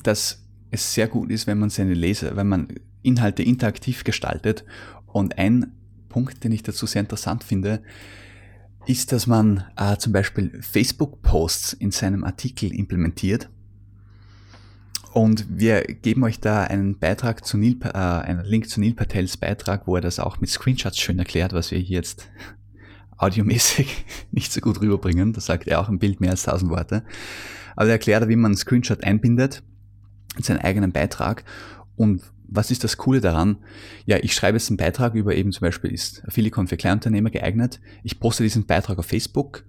dass 0.02 0.44
es 0.70 0.94
sehr 0.94 1.08
gut 1.08 1.30
ist, 1.30 1.46
wenn 1.46 1.58
man 1.58 1.70
seine 1.70 1.94
Leser, 1.94 2.36
wenn 2.36 2.48
man 2.48 2.68
Inhalte 3.02 3.42
interaktiv 3.42 4.04
gestaltet. 4.04 4.64
Und 5.06 5.38
ein 5.38 5.72
Punkt, 6.08 6.44
den 6.44 6.52
ich 6.52 6.62
dazu 6.62 6.86
sehr 6.86 7.00
interessant 7.00 7.44
finde, 7.44 7.82
ist, 8.86 9.12
dass 9.12 9.26
man 9.26 9.64
äh, 9.76 9.96
zum 9.96 10.12
Beispiel 10.12 10.60
Facebook-Posts 10.60 11.74
in 11.74 11.90
seinem 11.90 12.24
Artikel 12.24 12.72
implementiert 12.72 13.48
und 15.12 15.46
wir 15.48 15.82
geben 15.82 16.24
euch 16.24 16.40
da 16.40 16.64
einen 16.64 16.98
Beitrag 16.98 17.44
zu 17.44 17.58
Neil, 17.58 17.76
äh, 17.84 17.98
einen 17.98 18.44
Link 18.44 18.68
zu 18.68 18.80
Neil 18.80 18.94
Patels 18.94 19.36
Beitrag, 19.36 19.86
wo 19.86 19.96
er 19.96 20.00
das 20.00 20.18
auch 20.18 20.40
mit 20.40 20.48
Screenshots 20.50 20.98
schön 20.98 21.18
erklärt, 21.18 21.52
was 21.52 21.70
wir 21.70 21.78
hier 21.78 21.96
jetzt 21.96 22.30
audiomäßig 23.18 24.04
nicht 24.30 24.52
so 24.52 24.60
gut 24.60 24.80
rüberbringen. 24.80 25.32
Das 25.32 25.46
sagt 25.46 25.66
er 25.66 25.80
auch 25.80 25.88
im 25.88 25.98
Bild 25.98 26.20
mehr 26.20 26.30
als 26.30 26.44
tausend 26.44 26.70
Worte. 26.70 27.04
Aber 27.76 27.86
er 27.86 27.92
erklärt, 27.92 28.28
wie 28.28 28.36
man 28.36 28.52
einen 28.52 28.56
Screenshot 28.56 29.04
einbindet 29.04 29.62
in 30.36 30.42
seinen 30.42 30.60
eigenen 30.60 30.92
Beitrag 30.92 31.44
und 31.96 32.22
was 32.54 32.70
ist 32.70 32.84
das 32.84 32.98
Coole 32.98 33.20
daran? 33.20 33.58
Ja, 34.04 34.18
ich 34.18 34.34
schreibe 34.34 34.58
jetzt 34.58 34.68
einen 34.68 34.76
Beitrag 34.76 35.14
über 35.14 35.34
eben 35.34 35.52
zum 35.52 35.62
Beispiel 35.62 35.90
ist 35.90 36.22
Affilicon 36.26 36.68
für 36.68 36.76
Kleinunternehmer 36.76 37.30
geeignet. 37.30 37.80
Ich 38.02 38.20
poste 38.20 38.42
diesen 38.42 38.66
Beitrag 38.66 38.98
auf 38.98 39.06
Facebook 39.06 39.64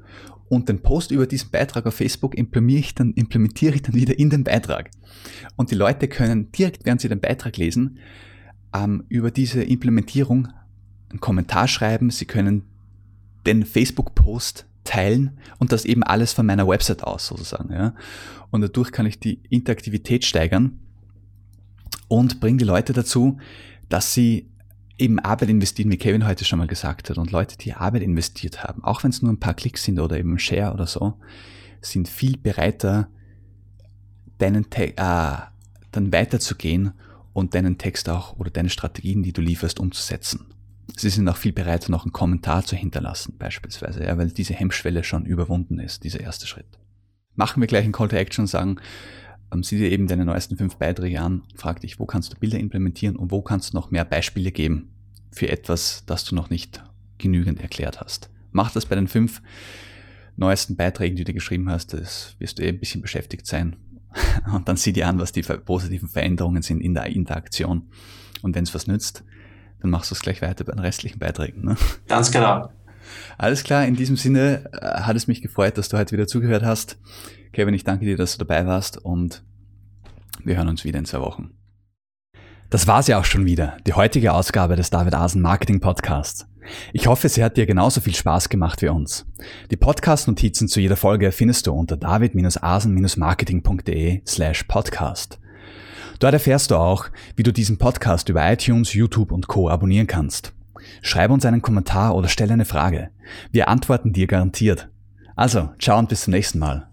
und 0.49 0.69
den 0.69 0.81
Post 0.81 1.11
über 1.11 1.25
diesen 1.25 1.49
Beitrag 1.49 1.85
auf 1.85 1.95
Facebook 1.95 2.35
implementiere 2.35 2.79
ich 2.79 2.95
dann, 2.95 3.13
implementiere 3.13 3.75
ich 3.75 3.81
dann 3.81 3.95
wieder 3.95 4.17
in 4.17 4.29
den 4.29 4.43
Beitrag. 4.43 4.91
Und 5.55 5.71
die 5.71 5.75
Leute 5.75 6.07
können 6.07 6.51
direkt, 6.51 6.85
während 6.85 7.01
sie 7.01 7.09
den 7.09 7.21
Beitrag 7.21 7.57
lesen, 7.57 7.97
ähm, 8.73 9.03
über 9.09 9.31
diese 9.31 9.63
Implementierung 9.63 10.49
einen 11.09 11.19
Kommentar 11.19 11.67
schreiben. 11.67 12.09
Sie 12.09 12.25
können 12.25 12.63
den 13.45 13.65
Facebook-Post 13.65 14.65
teilen 14.83 15.39
und 15.59 15.71
das 15.71 15.85
eben 15.85 16.03
alles 16.03 16.33
von 16.33 16.45
meiner 16.45 16.67
Website 16.67 17.03
aus 17.03 17.27
sozusagen. 17.27 17.71
Ja. 17.71 17.93
Und 18.51 18.61
dadurch 18.61 18.91
kann 18.91 19.05
ich 19.05 19.19
die 19.19 19.41
Interaktivität 19.49 20.25
steigern 20.25 20.79
und 22.07 22.39
bringe 22.39 22.57
die 22.57 22.65
Leute 22.65 22.93
dazu, 22.93 23.37
dass 23.89 24.13
sie 24.13 24.49
eben 24.97 25.19
Arbeit 25.19 25.49
investieren, 25.49 25.91
wie 25.91 25.97
Kevin 25.97 26.25
heute 26.25 26.45
schon 26.45 26.59
mal 26.59 26.67
gesagt 26.67 27.09
hat. 27.09 27.17
Und 27.17 27.31
Leute, 27.31 27.57
die 27.57 27.73
Arbeit 27.73 28.03
investiert 28.03 28.63
haben, 28.63 28.83
auch 28.83 29.03
wenn 29.03 29.11
es 29.11 29.21
nur 29.21 29.31
ein 29.31 29.39
paar 29.39 29.53
Klicks 29.53 29.83
sind 29.83 29.99
oder 29.99 30.17
eben 30.17 30.37
Share 30.39 30.73
oder 30.73 30.87
so, 30.87 31.15
sind 31.81 32.07
viel 32.07 32.37
bereiter, 32.37 33.09
deinen 34.37 34.69
Te 34.69 34.95
äh, 34.95 35.37
dann 35.91 36.11
weiterzugehen 36.11 36.93
und 37.33 37.55
deinen 37.55 37.77
Text 37.77 38.09
auch 38.09 38.37
oder 38.37 38.49
deine 38.49 38.69
Strategien, 38.69 39.23
die 39.23 39.33
du 39.33 39.41
lieferst, 39.41 39.79
umzusetzen. 39.79 40.45
Sie 40.95 41.09
sind 41.09 41.27
auch 41.27 41.37
viel 41.37 41.53
bereiter, 41.53 41.91
noch 41.91 42.03
einen 42.03 42.13
Kommentar 42.13 42.65
zu 42.65 42.75
hinterlassen, 42.75 43.35
beispielsweise, 43.37 44.03
ja, 44.03 44.17
weil 44.17 44.29
diese 44.29 44.53
Hemmschwelle 44.53 45.03
schon 45.03 45.25
überwunden 45.25 45.79
ist, 45.79 46.03
dieser 46.03 46.19
erste 46.19 46.45
Schritt. 46.45 46.79
Machen 47.35 47.61
wir 47.61 47.67
gleich 47.67 47.83
einen 47.83 47.93
Call 47.93 48.09
to 48.09 48.15
Action 48.15 48.43
und 48.43 48.47
sagen, 48.47 48.77
ähm, 49.53 49.63
sieh 49.63 49.77
dir 49.77 49.91
eben 49.91 50.07
deine 50.07 50.25
neuesten 50.25 50.57
fünf 50.57 50.77
Beiträge 50.77 51.21
an, 51.21 51.43
frag 51.55 51.81
dich, 51.81 51.99
wo 51.99 52.05
kannst 52.05 52.33
du 52.33 52.37
Bilder 52.37 52.59
implementieren 52.59 53.15
und 53.15 53.31
wo 53.31 53.41
kannst 53.41 53.73
du 53.73 53.77
noch 53.77 53.91
mehr 53.91 54.05
Beispiele 54.05 54.51
geben 54.51 54.89
für 55.31 55.49
etwas, 55.49 56.03
das 56.05 56.25
du 56.25 56.35
noch 56.35 56.49
nicht 56.49 56.83
genügend 57.17 57.61
erklärt 57.61 58.01
hast. 58.01 58.29
Mach 58.51 58.71
das 58.71 58.85
bei 58.85 58.95
den 58.95 59.07
fünf 59.07 59.41
neuesten 60.35 60.75
Beiträgen, 60.75 61.15
die 61.15 61.23
du 61.23 61.33
geschrieben 61.33 61.69
hast, 61.69 61.93
das 61.93 62.35
wirst 62.39 62.59
du 62.59 62.63
eh 62.63 62.69
ein 62.69 62.79
bisschen 62.79 63.01
beschäftigt 63.01 63.47
sein. 63.47 63.75
Und 64.53 64.67
dann 64.67 64.77
sieh 64.77 64.93
dir 64.93 65.07
an, 65.07 65.19
was 65.19 65.31
die 65.31 65.41
positiven 65.41 66.09
Veränderungen 66.09 66.61
sind 66.61 66.81
in 66.81 66.93
der 66.93 67.07
Interaktion. 67.07 67.89
Und 68.41 68.55
wenn 68.55 68.63
es 68.63 68.73
was 68.73 68.87
nützt, 68.87 69.23
dann 69.79 69.89
machst 69.89 70.11
du 70.11 70.15
es 70.15 70.21
gleich 70.21 70.41
weiter 70.41 70.63
bei 70.63 70.71
den 70.71 70.79
restlichen 70.79 71.19
Beiträgen. 71.19 71.65
Ne? 71.65 71.75
Ganz 72.07 72.31
genau. 72.31 72.69
Alles 73.37 73.63
klar, 73.63 73.85
in 73.85 73.95
diesem 73.95 74.15
Sinne 74.15 74.69
äh, 74.73 75.01
hat 75.01 75.15
es 75.15 75.27
mich 75.27 75.41
gefreut, 75.41 75.77
dass 75.77 75.89
du 75.89 75.97
heute 75.97 76.13
wieder 76.13 76.27
zugehört 76.27 76.63
hast. 76.63 76.97
Kevin, 77.51 77.73
ich 77.73 77.83
danke 77.83 78.05
dir, 78.05 78.17
dass 78.17 78.37
du 78.37 78.45
dabei 78.45 78.65
warst 78.65 78.97
und 78.97 79.43
wir 80.43 80.57
hören 80.57 80.69
uns 80.69 80.83
wieder 80.83 80.99
in 80.99 81.05
zwei 81.05 81.21
Wochen. 81.21 81.51
Das 82.69 82.87
war's 82.87 83.07
ja 83.07 83.19
auch 83.19 83.25
schon 83.25 83.45
wieder, 83.45 83.77
die 83.85 83.93
heutige 83.93 84.33
Ausgabe 84.33 84.75
des 84.75 84.89
David 84.89 85.13
Asen 85.13 85.41
Marketing 85.41 85.79
Podcasts. 85.79 86.47
Ich 86.91 87.07
hoffe, 87.07 87.29
sie 87.29 87.43
hat 87.43 87.57
dir 87.57 87.65
genauso 87.65 88.01
viel 88.01 88.13
Spaß 88.15 88.49
gemacht 88.49 88.81
wie 88.81 88.87
uns. 88.87 89.25
Die 89.69 89.77
Podcast-Notizen 89.77 90.67
zu 90.67 90.79
jeder 90.79 90.95
Folge 90.95 91.31
findest 91.31 91.67
du 91.67 91.73
unter 91.73 91.97
david-asen-marketing.de 91.97 94.21
slash 94.25 94.63
podcast. 94.63 95.39
Dort 96.19 96.33
erfährst 96.33 96.71
du 96.71 96.77
auch, 96.77 97.09
wie 97.35 97.43
du 97.43 97.51
diesen 97.51 97.77
Podcast 97.77 98.29
über 98.29 98.51
iTunes, 98.51 98.93
YouTube 98.93 99.31
und 99.31 99.47
Co. 99.47 99.69
abonnieren 99.69 100.07
kannst. 100.07 100.53
Schreib 101.01 101.31
uns 101.31 101.45
einen 101.45 101.61
Kommentar 101.61 102.15
oder 102.15 102.27
stell 102.27 102.51
eine 102.51 102.65
Frage. 102.65 103.09
Wir 103.51 103.67
antworten 103.67 104.13
dir 104.13 104.27
garantiert. 104.27 104.89
Also, 105.35 105.69
ciao 105.79 105.97
und 105.97 106.09
bis 106.09 106.21
zum 106.21 106.31
nächsten 106.31 106.59
Mal. 106.59 106.87